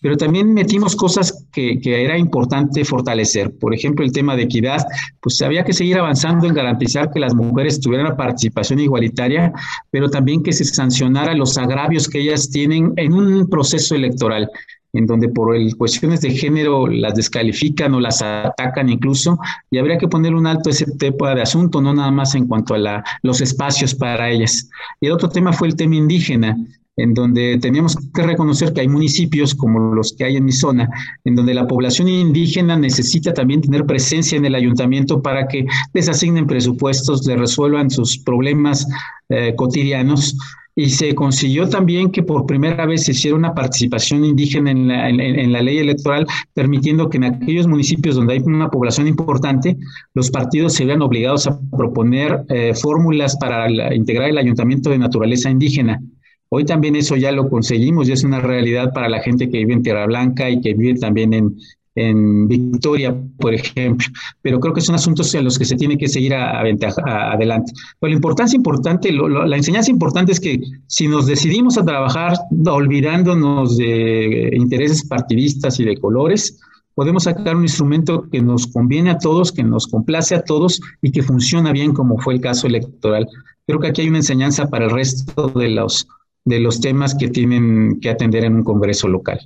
pero 0.00 0.16
también 0.16 0.52
metimos 0.52 0.96
cosas 0.96 1.46
que, 1.52 1.78
era 1.84 2.18
importante 2.18 2.84
fortalecer. 2.84 3.56
Por 3.58 3.74
ejemplo, 3.74 4.04
el 4.04 4.12
tema 4.12 4.36
de 4.36 4.42
equidad, 4.42 4.84
pues 5.20 5.40
había 5.40 5.64
que 5.64 5.72
seguir 5.72 5.98
avanzando 5.98 6.46
en 6.46 6.54
garantizar 6.54 7.10
que 7.10 7.20
las 7.20 7.34
mujeres 7.34 7.80
tuvieran 7.80 8.08
la 8.08 8.16
participación 8.16 8.80
igualitaria, 8.80 9.52
pero 9.90 10.10
también 10.10 10.42
que 10.42 10.52
se 10.52 10.64
sancionara 10.64 11.34
los 11.34 11.56
agravios 11.56 12.08
que 12.08 12.20
ellas 12.20 12.50
tienen 12.50 12.92
en 12.96 13.12
un 13.12 13.48
proceso 13.48 13.94
electoral 13.94 14.50
en 14.94 15.06
donde 15.06 15.28
por 15.28 15.54
el, 15.54 15.76
cuestiones 15.76 16.22
de 16.22 16.30
género 16.30 16.86
las 16.86 17.14
descalifican 17.14 17.94
o 17.94 18.00
las 18.00 18.22
atacan 18.22 18.88
incluso, 18.88 19.38
y 19.70 19.78
habría 19.78 19.98
que 19.98 20.08
poner 20.08 20.34
un 20.34 20.46
alto 20.46 20.70
a 20.70 20.72
ese 20.72 20.86
tipo 20.92 21.26
de 21.26 21.42
asunto, 21.42 21.82
no 21.82 21.92
nada 21.92 22.10
más 22.10 22.34
en 22.34 22.46
cuanto 22.46 22.74
a 22.74 22.78
la, 22.78 23.04
los 23.22 23.40
espacios 23.40 23.94
para 23.94 24.30
ellas. 24.30 24.70
Y 25.00 25.06
el 25.06 25.12
otro 25.12 25.28
tema 25.28 25.52
fue 25.52 25.68
el 25.68 25.76
tema 25.76 25.96
indígena, 25.96 26.56
en 26.96 27.12
donde 27.12 27.58
teníamos 27.60 27.96
que 28.14 28.22
reconocer 28.22 28.72
que 28.72 28.82
hay 28.82 28.88
municipios 28.88 29.54
como 29.54 29.94
los 29.94 30.12
que 30.12 30.24
hay 30.24 30.36
en 30.36 30.44
mi 30.44 30.52
zona, 30.52 30.88
en 31.24 31.34
donde 31.34 31.54
la 31.54 31.66
población 31.66 32.08
indígena 32.08 32.76
necesita 32.76 33.34
también 33.34 33.62
tener 33.62 33.84
presencia 33.84 34.38
en 34.38 34.44
el 34.44 34.54
ayuntamiento 34.54 35.20
para 35.20 35.48
que 35.48 35.66
les 35.92 36.08
asignen 36.08 36.46
presupuestos, 36.46 37.26
les 37.26 37.38
resuelvan 37.38 37.90
sus 37.90 38.16
problemas 38.18 38.86
eh, 39.28 39.54
cotidianos 39.56 40.36
y 40.76 40.90
se 40.90 41.14
consiguió 41.14 41.68
también 41.68 42.10
que 42.10 42.22
por 42.22 42.46
primera 42.46 42.84
vez 42.86 43.04
se 43.04 43.12
hiciera 43.12 43.36
una 43.36 43.54
participación 43.54 44.24
indígena 44.24 44.72
en 44.72 44.88
la, 44.88 45.08
en, 45.08 45.52
la, 45.52 45.62
ley 45.62 45.78
electoral, 45.78 46.26
permitiendo 46.52 47.08
que 47.08 47.18
en 47.18 47.24
aquellos 47.24 47.68
municipios 47.68 48.16
donde 48.16 48.34
hay 48.34 48.40
una 48.40 48.70
población 48.70 49.06
importante, 49.06 49.76
los 50.14 50.30
partidos 50.30 50.74
se 50.74 50.84
vean 50.84 51.02
obligados 51.02 51.46
a 51.46 51.58
proponer 51.70 52.44
eh, 52.48 52.74
fórmulas 52.74 53.36
para 53.36 53.94
integrar 53.94 54.30
el 54.30 54.38
ayuntamiento 54.38 54.90
de 54.90 54.98
naturaleza 54.98 55.48
indígena. 55.48 56.00
Hoy 56.48 56.64
también 56.64 56.96
eso 56.96 57.16
ya 57.16 57.32
lo 57.32 57.48
conseguimos 57.48 58.08
y 58.08 58.12
es 58.12 58.24
una 58.24 58.40
realidad 58.40 58.92
para 58.92 59.08
la 59.08 59.20
gente 59.20 59.48
que 59.48 59.58
vive 59.58 59.74
en 59.74 59.82
Tierra 59.82 60.06
Blanca 60.06 60.50
y 60.50 60.60
que 60.60 60.74
vive 60.74 60.98
también 60.98 61.34
en, 61.34 61.56
en 61.94 62.48
Victoria, 62.48 63.16
por 63.38 63.54
ejemplo, 63.54 64.06
pero 64.42 64.58
creo 64.58 64.74
que 64.74 64.80
son 64.80 64.94
asuntos 64.94 65.34
en 65.34 65.44
los 65.44 65.58
que 65.58 65.64
se 65.64 65.76
tiene 65.76 65.96
que 65.96 66.08
seguir 66.08 66.34
a, 66.34 66.60
adelante. 66.60 67.72
Pero 68.00 68.10
la 68.10 68.16
importancia 68.16 68.56
importante, 68.56 69.12
la 69.12 69.56
enseñanza 69.56 69.90
importante 69.90 70.32
es 70.32 70.40
que 70.40 70.60
si 70.86 71.06
nos 71.06 71.26
decidimos 71.26 71.78
a 71.78 71.84
trabajar 71.84 72.36
olvidándonos 72.66 73.76
de 73.76 74.50
intereses 74.54 75.06
partidistas 75.06 75.78
y 75.78 75.84
de 75.84 75.96
colores, 75.96 76.58
podemos 76.94 77.24
sacar 77.24 77.56
un 77.56 77.62
instrumento 77.62 78.28
que 78.30 78.40
nos 78.40 78.66
conviene 78.66 79.10
a 79.10 79.18
todos, 79.18 79.52
que 79.52 79.62
nos 79.62 79.86
complace 79.86 80.34
a 80.34 80.42
todos 80.42 80.80
y 81.02 81.12
que 81.12 81.22
funciona 81.22 81.72
bien 81.72 81.92
como 81.92 82.18
fue 82.18 82.34
el 82.34 82.40
caso 82.40 82.66
electoral. 82.66 83.28
Creo 83.66 83.80
que 83.80 83.88
aquí 83.88 84.02
hay 84.02 84.08
una 84.08 84.18
enseñanza 84.18 84.68
para 84.68 84.86
el 84.86 84.90
resto 84.90 85.48
de 85.48 85.70
los, 85.70 86.06
de 86.44 86.60
los 86.60 86.80
temas 86.80 87.14
que 87.14 87.28
tienen 87.28 88.00
que 88.00 88.10
atender 88.10 88.44
en 88.44 88.56
un 88.56 88.64
Congreso 88.64 89.08
local. 89.08 89.40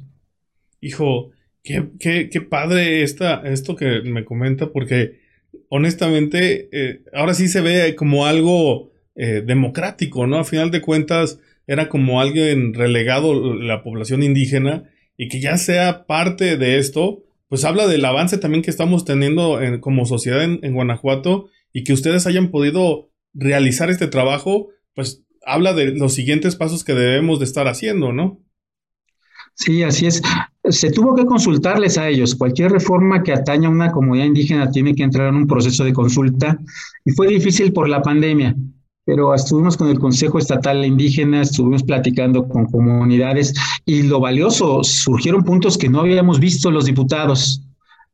Hijo, 0.80 1.30
Qué, 1.98 2.30
qué, 2.30 2.40
padre 2.40 3.02
esta, 3.02 3.42
esto 3.44 3.76
que 3.76 4.00
me 4.02 4.24
comenta, 4.24 4.72
porque 4.72 5.20
honestamente 5.68 6.68
eh, 6.72 7.02
ahora 7.12 7.34
sí 7.34 7.48
se 7.48 7.60
ve 7.60 7.94
como 7.94 8.26
algo 8.26 8.90
eh, 9.14 9.42
democrático, 9.44 10.26
¿no? 10.26 10.38
A 10.38 10.44
final 10.44 10.70
de 10.70 10.80
cuentas 10.80 11.40
era 11.66 11.88
como 11.88 12.20
alguien 12.20 12.72
relegado 12.72 13.54
la 13.54 13.82
población 13.82 14.22
indígena 14.22 14.84
y 15.16 15.28
que 15.28 15.40
ya 15.40 15.58
sea 15.58 16.06
parte 16.06 16.56
de 16.56 16.78
esto, 16.78 17.24
pues 17.48 17.64
habla 17.64 17.86
del 17.86 18.04
avance 18.04 18.38
también 18.38 18.62
que 18.62 18.70
estamos 18.70 19.04
teniendo 19.04 19.60
como 19.80 20.06
sociedad 20.06 20.42
en, 20.42 20.60
en 20.62 20.72
Guanajuato 20.74 21.50
y 21.72 21.84
que 21.84 21.92
ustedes 21.92 22.26
hayan 22.26 22.50
podido 22.50 23.10
realizar 23.34 23.90
este 23.90 24.06
trabajo, 24.06 24.70
pues 24.94 25.24
habla 25.44 25.74
de 25.74 25.92
los 25.92 26.14
siguientes 26.14 26.56
pasos 26.56 26.84
que 26.84 26.94
debemos 26.94 27.38
de 27.38 27.44
estar 27.44 27.68
haciendo, 27.68 28.12
¿no? 28.12 28.40
Sí, 29.58 29.82
así 29.82 30.06
es. 30.06 30.22
Se 30.70 30.90
tuvo 30.92 31.14
que 31.16 31.26
consultarles 31.26 31.98
a 31.98 32.08
ellos. 32.08 32.34
Cualquier 32.36 32.70
reforma 32.70 33.22
que 33.22 33.32
ataña 33.32 33.68
a 33.68 33.72
una 33.72 33.90
comunidad 33.90 34.26
indígena 34.26 34.70
tiene 34.70 34.94
que 34.94 35.02
entrar 35.02 35.28
en 35.28 35.34
un 35.34 35.46
proceso 35.46 35.84
de 35.84 35.92
consulta 35.92 36.58
y 37.04 37.10
fue 37.12 37.26
difícil 37.26 37.72
por 37.72 37.88
la 37.88 38.00
pandemia, 38.00 38.54
pero 39.04 39.34
estuvimos 39.34 39.76
con 39.76 39.88
el 39.88 39.98
Consejo 39.98 40.38
Estatal 40.38 40.84
Indígena, 40.84 41.40
estuvimos 41.42 41.82
platicando 41.82 42.46
con 42.46 42.66
comunidades 42.66 43.52
y 43.84 44.02
lo 44.02 44.20
valioso, 44.20 44.84
surgieron 44.84 45.42
puntos 45.42 45.76
que 45.76 45.88
no 45.88 46.00
habíamos 46.00 46.38
visto 46.38 46.70
los 46.70 46.84
diputados. 46.84 47.60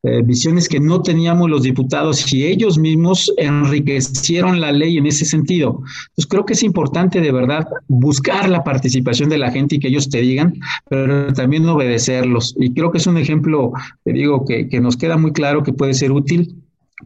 Eh, 0.04 0.20
visiones 0.22 0.68
que 0.68 0.80
no 0.80 1.00
teníamos 1.00 1.48
los 1.48 1.62
diputados 1.62 2.30
y 2.30 2.44
ellos 2.44 2.76
mismos 2.78 3.32
enriquecieron 3.38 4.60
la 4.60 4.70
ley 4.70 4.98
en 4.98 5.06
ese 5.06 5.24
sentido. 5.24 5.80
Entonces 6.08 6.26
creo 6.28 6.44
que 6.44 6.52
es 6.52 6.62
importante 6.62 7.22
de 7.22 7.32
verdad 7.32 7.66
buscar 7.88 8.50
la 8.50 8.62
participación 8.62 9.30
de 9.30 9.38
la 9.38 9.50
gente 9.50 9.76
y 9.76 9.78
que 9.78 9.88
ellos 9.88 10.10
te 10.10 10.20
digan, 10.20 10.60
pero 10.90 11.32
también 11.32 11.66
obedecerlos. 11.66 12.54
Y 12.58 12.74
creo 12.74 12.90
que 12.92 12.98
es 12.98 13.06
un 13.06 13.16
ejemplo, 13.16 13.72
te 14.04 14.12
digo, 14.12 14.44
que, 14.44 14.68
que 14.68 14.78
nos 14.78 14.98
queda 14.98 15.16
muy 15.16 15.32
claro 15.32 15.62
que 15.62 15.72
puede 15.72 15.94
ser 15.94 16.12
útil 16.12 16.54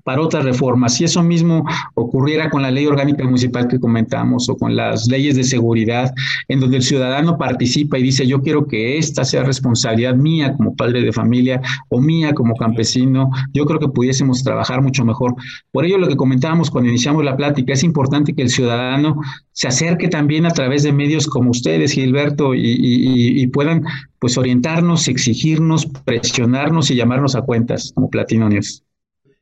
para 0.05 0.23
otras 0.23 0.45
reformas. 0.45 0.95
Si 0.95 1.05
eso 1.05 1.23
mismo 1.23 1.65
ocurriera 1.95 2.51
con 2.51 2.63
la 2.63 2.71
ley 2.71 2.87
orgánica 2.87 3.25
municipal 3.25 3.69
que 3.69 3.81
comentamos 3.81 4.49
o 4.49 4.57
con 4.57 4.77
las 4.77 5.09
leyes 5.09 5.37
de 5.37 5.45
seguridad, 5.45 6.13
en 6.49 6.61
donde 6.61 6.79
el 6.79 6.83
ciudadano 6.83 7.39
participa 7.39 7.99
y 7.99 8.03
dice, 8.03 8.27
yo 8.27 8.43
quiero 8.43 8.67
que 8.67 8.99
esta 8.99 9.25
sea 9.25 9.43
responsabilidad 9.45 10.15
mía 10.15 10.55
como 10.57 10.75
padre 10.75 11.03
de 11.03 11.13
familia 11.13 11.61
o 11.89 12.01
mía 12.01 12.33
como 12.35 12.55
campesino, 12.55 13.31
yo 13.53 13.65
creo 13.65 13.81
que 13.81 13.89
pudiésemos 13.89 14.43
trabajar 14.43 14.83
mucho 14.83 15.05
mejor. 15.05 15.35
Por 15.73 15.85
ello, 15.85 15.99
lo 15.99 16.09
que 16.09 16.17
comentábamos 16.17 16.71
cuando 16.71 16.91
iniciamos 16.91 17.25
la 17.25 17.37
plática, 17.37 17.73
es 17.73 17.85
importante 17.85 18.35
que 18.35 18.43
el 18.43 18.51
ciudadano 18.51 19.21
se 19.53 19.69
acerque 19.69 20.09
también 20.09 20.47
a 20.47 20.51
través 20.51 20.83
de 20.83 20.93
medios 20.93 21.27
como 21.27 21.51
ustedes, 21.51 21.93
Gilberto, 21.93 22.55
y, 22.55 22.77
y 22.79 23.47
puedan 23.49 23.85
pues 24.19 24.37
orientarnos, 24.37 25.09
exigirnos, 25.09 25.87
presionarnos 26.05 26.91
y 26.91 26.97
llamarnos 26.97 27.35
a 27.35 27.43
cuentas 27.43 27.93
como 27.95 28.11
Platino 28.11 28.49
News. 28.49 28.85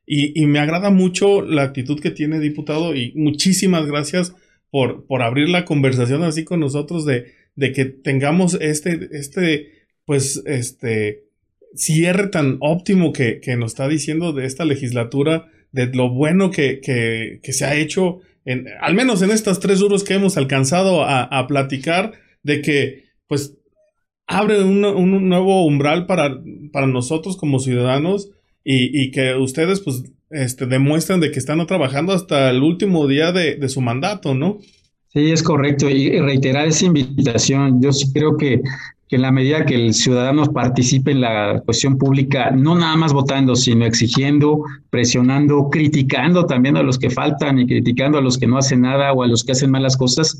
Y, 0.08 0.46
me 0.46 0.60
agrada 0.60 0.90
mucho 0.90 1.42
la 1.42 1.64
actitud 1.64 2.00
que 2.00 2.12
tiene 2.12 2.38
diputado 2.38 2.94
y 2.94 3.12
muchísimas 3.16 3.86
gracias 3.86 4.34
por, 4.70 5.04
por 5.06 5.22
abrir 5.22 5.48
la 5.48 5.64
conversación 5.64 6.22
así 6.22 6.44
con 6.44 6.60
nosotros 6.60 7.04
de, 7.04 7.32
de 7.56 7.72
que 7.72 7.86
tengamos 7.86 8.56
este, 8.60 9.08
este, 9.10 9.88
pues, 10.04 10.42
este 10.46 11.24
cierre 11.74 12.28
tan 12.28 12.58
óptimo 12.60 13.12
que, 13.12 13.40
que 13.40 13.56
nos 13.56 13.72
está 13.72 13.88
diciendo 13.88 14.32
de 14.32 14.46
esta 14.46 14.64
legislatura, 14.64 15.50
de 15.72 15.86
lo 15.86 16.08
bueno 16.08 16.52
que, 16.52 16.80
que, 16.80 17.40
que 17.42 17.52
se 17.52 17.64
ha 17.64 17.74
hecho, 17.74 18.20
en, 18.44 18.66
al 18.80 18.94
menos 18.94 19.22
en 19.22 19.32
estas 19.32 19.58
tres 19.58 19.80
duros 19.80 20.04
que 20.04 20.14
hemos 20.14 20.36
alcanzado 20.36 21.02
a, 21.04 21.46
platicar, 21.48 22.12
de 22.44 22.62
que, 22.62 23.04
pues, 23.26 23.56
abre 24.28 24.62
un, 24.62 24.84
un 24.84 25.28
nuevo 25.28 25.66
umbral 25.66 26.06
para, 26.06 26.40
para 26.72 26.86
nosotros 26.86 27.36
como 27.36 27.58
ciudadanos 27.58 28.30
y, 28.68 29.10
que 29.12 29.36
ustedes 29.36 29.80
pues 29.80 30.02
este, 30.30 30.66
demuestran 30.66 31.20
de 31.20 31.30
que 31.30 31.38
están 31.38 31.64
trabajando 31.68 32.12
hasta 32.12 32.50
el 32.50 32.64
último 32.64 33.06
día 33.06 33.30
de, 33.30 33.68
su 33.68 33.80
mandato, 33.80 34.34
¿no? 34.34 34.58
Sí, 35.12 35.30
es 35.30 35.42
correcto. 35.42 35.88
Y 35.88 36.18
reiterar 36.18 36.66
esa 36.66 36.86
invitación. 36.86 37.80
Yo 37.80 37.90
creo 38.12 38.36
que, 38.36 38.60
que 39.08 39.16
en 39.16 39.22
la 39.22 39.30
medida 39.30 39.64
que 39.64 39.76
el 39.76 39.94
ciudadano 39.94 40.44
participe 40.46 41.12
en 41.12 41.20
la 41.20 41.62
cuestión 41.64 41.96
pública, 41.96 42.50
no 42.50 42.74
nada 42.74 42.96
más 42.96 43.12
votando, 43.12 43.54
sino 43.54 43.86
exigiendo, 43.86 44.64
presionando, 44.90 45.70
criticando 45.70 46.44
también 46.44 46.76
a 46.76 46.82
los 46.82 46.98
que 46.98 47.08
faltan 47.08 47.60
y 47.60 47.66
criticando 47.66 48.18
a 48.18 48.20
los 48.20 48.36
que 48.36 48.48
no 48.48 48.58
hacen 48.58 48.80
nada 48.80 49.12
o 49.12 49.22
a 49.22 49.28
los 49.28 49.44
que 49.44 49.52
hacen 49.52 49.70
malas 49.70 49.96
cosas, 49.96 50.36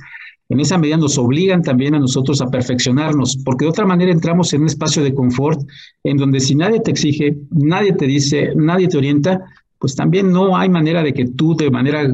en 0.48 0.60
esa 0.60 0.78
medida 0.78 0.96
nos 0.96 1.18
obligan 1.18 1.62
también 1.62 1.94
a 1.94 1.98
nosotros 1.98 2.40
a 2.40 2.46
perfeccionarnos, 2.46 3.38
porque 3.44 3.64
de 3.64 3.70
otra 3.70 3.86
manera 3.86 4.12
entramos 4.12 4.52
en 4.52 4.62
un 4.62 4.68
espacio 4.68 5.02
de 5.02 5.14
confort 5.14 5.60
en 6.04 6.16
donde 6.16 6.40
si 6.40 6.54
nadie 6.54 6.80
te 6.80 6.92
exige, 6.92 7.36
nadie 7.50 7.92
te 7.92 8.06
dice, 8.06 8.52
nadie 8.54 8.88
te 8.88 8.98
orienta, 8.98 9.44
pues 9.78 9.94
también 9.94 10.32
no 10.32 10.56
hay 10.56 10.68
manera 10.68 11.02
de 11.02 11.12
que 11.12 11.26
tú 11.26 11.54
de 11.54 11.70
manera 11.70 12.02
eh, 12.02 12.08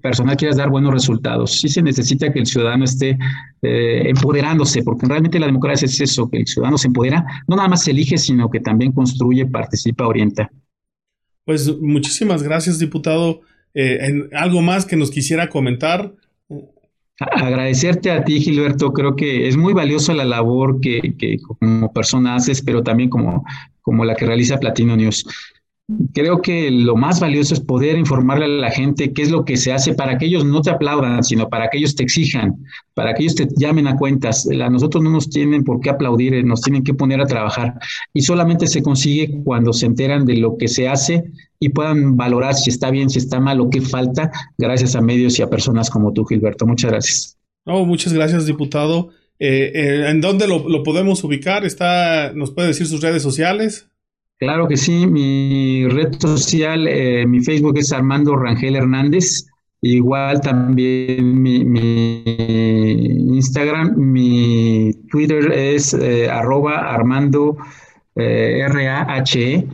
personal 0.00 0.36
quieras 0.36 0.56
dar 0.56 0.70
buenos 0.70 0.92
resultados. 0.92 1.60
Sí 1.60 1.68
se 1.68 1.82
necesita 1.82 2.32
que 2.32 2.38
el 2.38 2.46
ciudadano 2.46 2.84
esté 2.84 3.18
eh, 3.62 4.02
empoderándose, 4.08 4.82
porque 4.82 5.06
realmente 5.06 5.38
la 5.38 5.46
democracia 5.46 5.86
es 5.86 6.00
eso, 6.00 6.30
que 6.30 6.38
el 6.38 6.46
ciudadano 6.46 6.78
se 6.78 6.88
empodera, 6.88 7.24
no 7.48 7.56
nada 7.56 7.68
más 7.68 7.86
elige, 7.88 8.18
sino 8.18 8.48
que 8.50 8.60
también 8.60 8.92
construye, 8.92 9.46
participa, 9.46 10.06
orienta. 10.06 10.50
Pues 11.44 11.76
muchísimas 11.80 12.42
gracias, 12.42 12.78
diputado. 12.78 13.40
Eh, 13.74 13.98
en 14.00 14.28
¿Algo 14.32 14.62
más 14.62 14.86
que 14.86 14.96
nos 14.96 15.10
quisiera 15.10 15.48
comentar? 15.48 16.12
Agradecerte 17.18 18.10
a 18.10 18.24
ti, 18.24 18.40
Gilberto. 18.40 18.92
Creo 18.92 19.16
que 19.16 19.48
es 19.48 19.56
muy 19.56 19.72
valiosa 19.72 20.12
la 20.12 20.24
labor 20.24 20.80
que, 20.80 21.14
que 21.18 21.38
como 21.40 21.92
persona 21.92 22.34
haces, 22.34 22.62
pero 22.62 22.82
también 22.82 23.08
como, 23.08 23.44
como 23.80 24.04
la 24.04 24.14
que 24.14 24.26
realiza 24.26 24.58
Platino 24.58 24.96
News. 24.96 25.26
Creo 26.12 26.42
que 26.42 26.68
lo 26.72 26.96
más 26.96 27.20
valioso 27.20 27.54
es 27.54 27.60
poder 27.60 27.96
informarle 27.96 28.46
a 28.46 28.48
la 28.48 28.72
gente 28.72 29.12
qué 29.12 29.22
es 29.22 29.30
lo 29.30 29.44
que 29.44 29.56
se 29.56 29.72
hace 29.72 29.94
para 29.94 30.18
que 30.18 30.26
ellos 30.26 30.44
no 30.44 30.60
te 30.60 30.70
aplaudan, 30.70 31.22
sino 31.22 31.48
para 31.48 31.70
que 31.70 31.78
ellos 31.78 31.94
te 31.94 32.02
exijan, 32.02 32.56
para 32.94 33.14
que 33.14 33.22
ellos 33.22 33.36
te 33.36 33.46
llamen 33.56 33.86
a 33.86 33.96
cuentas. 33.96 34.48
A 34.48 34.68
nosotros 34.68 35.04
no 35.04 35.10
nos 35.10 35.30
tienen 35.30 35.62
por 35.62 35.78
qué 35.78 35.90
aplaudir, 35.90 36.34
eh, 36.34 36.42
nos 36.42 36.60
tienen 36.60 36.82
que 36.82 36.92
poner 36.92 37.20
a 37.20 37.26
trabajar. 37.26 37.74
Y 38.12 38.22
solamente 38.22 38.66
se 38.66 38.82
consigue 38.82 39.40
cuando 39.44 39.72
se 39.72 39.86
enteran 39.86 40.26
de 40.26 40.38
lo 40.38 40.56
que 40.58 40.66
se 40.66 40.88
hace 40.88 41.22
y 41.60 41.68
puedan 41.68 42.16
valorar 42.16 42.54
si 42.54 42.70
está 42.70 42.90
bien, 42.90 43.08
si 43.08 43.20
está 43.20 43.38
mal 43.38 43.60
o 43.60 43.70
qué 43.70 43.80
falta, 43.80 44.32
gracias 44.58 44.96
a 44.96 45.00
medios 45.00 45.38
y 45.38 45.42
a 45.42 45.50
personas 45.50 45.88
como 45.88 46.12
tú, 46.12 46.24
Gilberto. 46.24 46.66
Muchas 46.66 46.90
gracias. 46.90 47.38
No, 47.64 47.84
muchas 47.84 48.12
gracias, 48.12 48.44
diputado. 48.44 49.10
Eh, 49.38 49.70
eh, 49.72 50.08
¿En 50.08 50.20
dónde 50.20 50.48
lo, 50.48 50.68
lo 50.68 50.82
podemos 50.82 51.22
ubicar? 51.22 51.64
Está, 51.64 52.32
¿Nos 52.32 52.50
puede 52.50 52.68
decir 52.68 52.88
sus 52.88 53.02
redes 53.02 53.22
sociales? 53.22 53.88
Claro 54.38 54.68
que 54.68 54.76
sí, 54.76 55.06
mi 55.06 55.88
red 55.88 56.12
social, 56.20 56.86
eh, 56.86 57.26
mi 57.26 57.40
Facebook 57.40 57.78
es 57.78 57.90
Armando 57.90 58.36
Rangel 58.36 58.76
Hernández, 58.76 59.46
igual 59.80 60.42
también 60.42 61.42
mi, 61.42 61.62
Instagram, 63.34 63.94
mi 63.96 64.92
Twitter 65.10 65.50
es 65.52 65.94
eh, 65.94 66.28
arroba 66.28 66.80
Armando 66.94 67.56
eh, 68.16 68.60
R-A-H-E. 68.68 69.66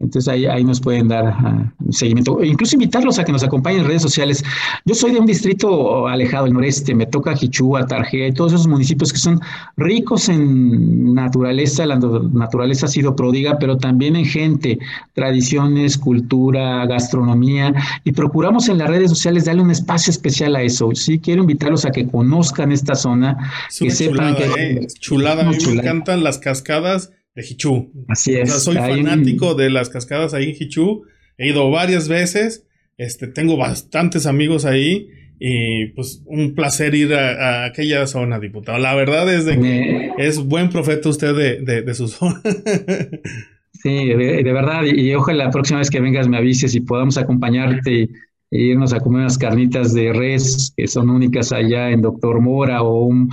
Entonces 0.00 0.28
ahí, 0.28 0.46
ahí 0.46 0.64
nos 0.64 0.80
pueden 0.80 1.08
dar 1.08 1.72
seguimiento, 1.90 2.40
e 2.40 2.46
incluso 2.46 2.74
invitarlos 2.74 3.18
a 3.18 3.24
que 3.24 3.32
nos 3.32 3.44
acompañen 3.44 3.82
en 3.82 3.86
redes 3.86 4.00
sociales. 4.00 4.42
Yo 4.86 4.94
soy 4.94 5.12
de 5.12 5.20
un 5.20 5.26
distrito 5.26 6.08
alejado 6.08 6.44
del 6.46 6.54
noreste, 6.54 6.94
me 6.94 7.04
toca 7.04 7.36
Jichúa, 7.36 7.86
Tarjea 7.86 8.28
y 8.28 8.32
todos 8.32 8.54
esos 8.54 8.66
municipios 8.66 9.12
que 9.12 9.18
son 9.18 9.40
ricos 9.76 10.30
en 10.30 11.12
naturaleza, 11.12 11.84
la 11.84 11.98
naturaleza 11.98 12.86
ha 12.86 12.88
sido 12.88 13.14
pródiga, 13.14 13.58
pero 13.58 13.76
también 13.76 14.16
en 14.16 14.24
gente, 14.24 14.78
tradiciones, 15.12 15.98
cultura, 15.98 16.86
gastronomía, 16.86 17.74
y 18.02 18.12
procuramos 18.12 18.70
en 18.70 18.78
las 18.78 18.88
redes 18.88 19.10
sociales 19.10 19.44
darle 19.44 19.62
un 19.62 19.70
espacio 19.70 20.10
especial 20.10 20.56
a 20.56 20.62
eso. 20.62 20.90
Sí, 20.94 21.18
quiero 21.18 21.42
invitarlos 21.42 21.84
a 21.84 21.90
que 21.90 22.08
conozcan 22.08 22.72
esta 22.72 22.94
zona, 22.94 23.36
que 23.78 23.90
sepan 23.90 24.34
que... 24.34 24.44
Eh, 24.44 24.86
chulada, 24.98 25.42
a 25.42 25.50
mí 25.50 25.58
me 25.66 25.72
encantan 25.74 26.24
las 26.24 26.38
cascadas 26.38 27.10
de 27.34 27.42
Hichu. 27.42 27.92
Así 28.08 28.34
es. 28.34 28.62
soy 28.62 28.76
fanático 28.76 29.54
de 29.54 29.70
las 29.70 29.88
cascadas 29.88 30.34
ahí 30.34 30.50
en 30.50 30.56
Hichu. 30.58 31.04
He 31.38 31.48
ido 31.48 31.70
varias 31.70 32.08
veces. 32.08 32.66
Este, 32.98 33.26
tengo 33.26 33.56
bastantes 33.56 34.26
amigos 34.26 34.64
ahí. 34.64 35.08
Y 35.38 35.86
pues 35.94 36.22
un 36.26 36.54
placer 36.54 36.94
ir 36.94 37.14
a, 37.14 37.64
aquella 37.64 38.06
zona, 38.06 38.38
diputado. 38.38 38.78
La 38.78 38.94
verdad 38.94 39.32
es 39.32 39.46
de 39.46 39.58
que 39.58 40.10
es 40.18 40.38
buen 40.44 40.68
profeta 40.68 41.08
usted 41.08 41.34
de, 41.34 41.82
de, 41.82 41.94
su 41.94 42.08
zona. 42.08 42.42
sí, 43.72 44.08
de, 44.08 44.52
verdad. 44.52 44.84
Y, 44.84 45.14
ojalá 45.14 45.44
la 45.44 45.50
próxima 45.50 45.78
vez 45.78 45.88
que 45.88 46.00
vengas 46.00 46.28
me 46.28 46.36
avises 46.36 46.74
y 46.74 46.80
podamos 46.80 47.16
acompañarte 47.16 48.10
e 48.52 48.58
irnos 48.58 48.92
a 48.92 49.00
comer 49.00 49.20
unas 49.20 49.38
carnitas 49.38 49.94
de 49.94 50.12
res 50.12 50.74
que 50.76 50.88
son 50.88 51.08
únicas 51.08 51.52
allá 51.52 51.90
en 51.90 52.02
Doctor 52.02 52.40
Mora 52.40 52.82
o 52.82 53.04
un, 53.06 53.30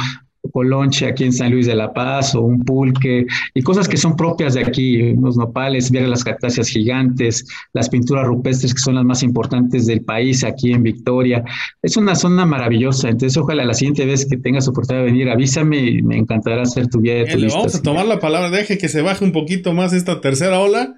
colonche 0.52 1.08
aquí 1.08 1.24
en 1.24 1.34
San 1.34 1.52
Luis 1.52 1.68
de 1.68 1.76
la 1.76 1.94
Paz 1.94 2.36
o 2.36 2.42
un 2.42 2.64
pulque 2.64 3.26
y 3.54 3.62
cosas 3.62 3.88
que 3.88 3.98
son 3.98 4.16
propias 4.16 4.54
de 4.54 4.62
aquí, 4.62 5.02
unos 5.02 5.38
nopales, 5.38 5.92
ver 5.92 6.08
las 6.08 6.24
cactáceas 6.24 6.70
gigantes, 6.70 7.46
las 7.74 7.90
pinturas 7.90 8.26
rupestres 8.26 8.74
que 8.74 8.80
son 8.80 8.96
las 8.96 9.06
más 9.06 9.24
importantes 9.24 9.86
del 9.86 10.02
país 10.02 10.44
aquí 10.44 10.72
en 10.72 10.84
Victoria. 10.84 11.44
Es 11.82 11.98
una 11.98 12.16
zona 12.16 12.46
maravillosa, 12.46 13.10
entonces 13.10 13.38
ojalá 13.38 13.66
la 13.66 13.74
siguiente 13.74 14.06
vez 14.06 14.26
que 14.26 14.38
tengas 14.38 14.68
oportunidad 14.68 15.06
de 15.06 15.12
venir, 15.12 15.30
avísame 15.30 15.78
y 15.78 16.02
me 16.02 16.18
encantará 16.18 16.64
hacer 16.64 16.88
tu 16.88 17.02
guía 17.02 17.14
de 17.16 17.22
eh, 17.24 17.48
vamos 17.52 17.76
a 17.76 17.82
tomar 17.82 18.06
la 18.06 18.20
palabra, 18.20 18.50
deje 18.50 18.78
que 18.78 18.90
se 18.90 19.02
baje 19.02 19.24
un 19.24 19.32
poquito 19.32 19.74
más 19.74 19.94
esta 19.94 20.22
tercera 20.22 20.60
ola. 20.60 20.96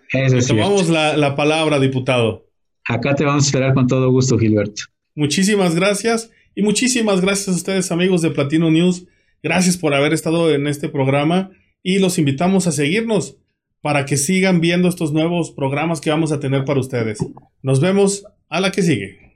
tomamos 0.48 0.90
la, 0.90 1.18
la 1.18 1.36
palabra, 1.36 1.80
diputado. 1.80 2.48
Acá 2.86 3.16
te 3.16 3.24
vamos 3.24 3.44
a 3.44 3.48
esperar 3.48 3.74
con 3.74 3.88
todo 3.88 4.10
gusto, 4.10 4.38
Gilberto. 4.38 4.84
Muchísimas 5.16 5.76
gracias 5.76 6.32
y 6.56 6.62
muchísimas 6.62 7.22
gracias 7.22 7.50
a 7.50 7.52
ustedes 7.52 7.92
amigos 7.92 8.22
de 8.22 8.32
Platino 8.32 8.72
News 8.72 9.06
Gracias 9.42 9.78
por 9.78 9.94
haber 9.94 10.14
estado 10.14 10.54
en 10.54 10.68
este 10.68 10.90
programa 10.90 11.52
y 11.82 12.00
los 12.00 12.18
invitamos 12.18 12.68
a 12.68 12.72
seguirnos 12.72 13.38
para 13.82 14.06
que 14.06 14.18
sigan 14.18 14.60
viendo 14.60 14.90
estos 14.90 15.14
nuevos 15.14 15.52
programas 15.52 16.02
que 16.02 16.10
vamos 16.10 16.32
a 16.32 16.40
tener 16.40 16.66
para 16.66 16.80
ustedes. 16.80 17.20
Nos 17.62 17.80
vemos 17.80 18.26
a 18.50 18.60
la 18.60 18.72
que 18.72 18.82
sigue. 18.82 19.30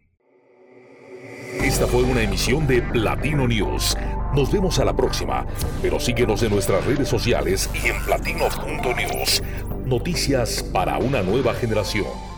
Esta 1.63 1.87
fue 1.87 2.03
una 2.03 2.21
emisión 2.21 2.67
de 2.67 2.81
Platino 2.81 3.47
News. 3.47 3.95
Nos 4.35 4.51
vemos 4.51 4.79
a 4.79 4.85
la 4.85 4.95
próxima, 4.95 5.45
pero 5.81 5.99
síguenos 5.99 6.43
en 6.43 6.49
nuestras 6.49 6.85
redes 6.85 7.07
sociales 7.07 7.69
y 7.73 7.87
en 7.87 8.03
platino.news. 8.03 9.41
Noticias 9.85 10.63
para 10.73 10.97
una 10.97 11.21
nueva 11.21 11.53
generación. 11.53 12.32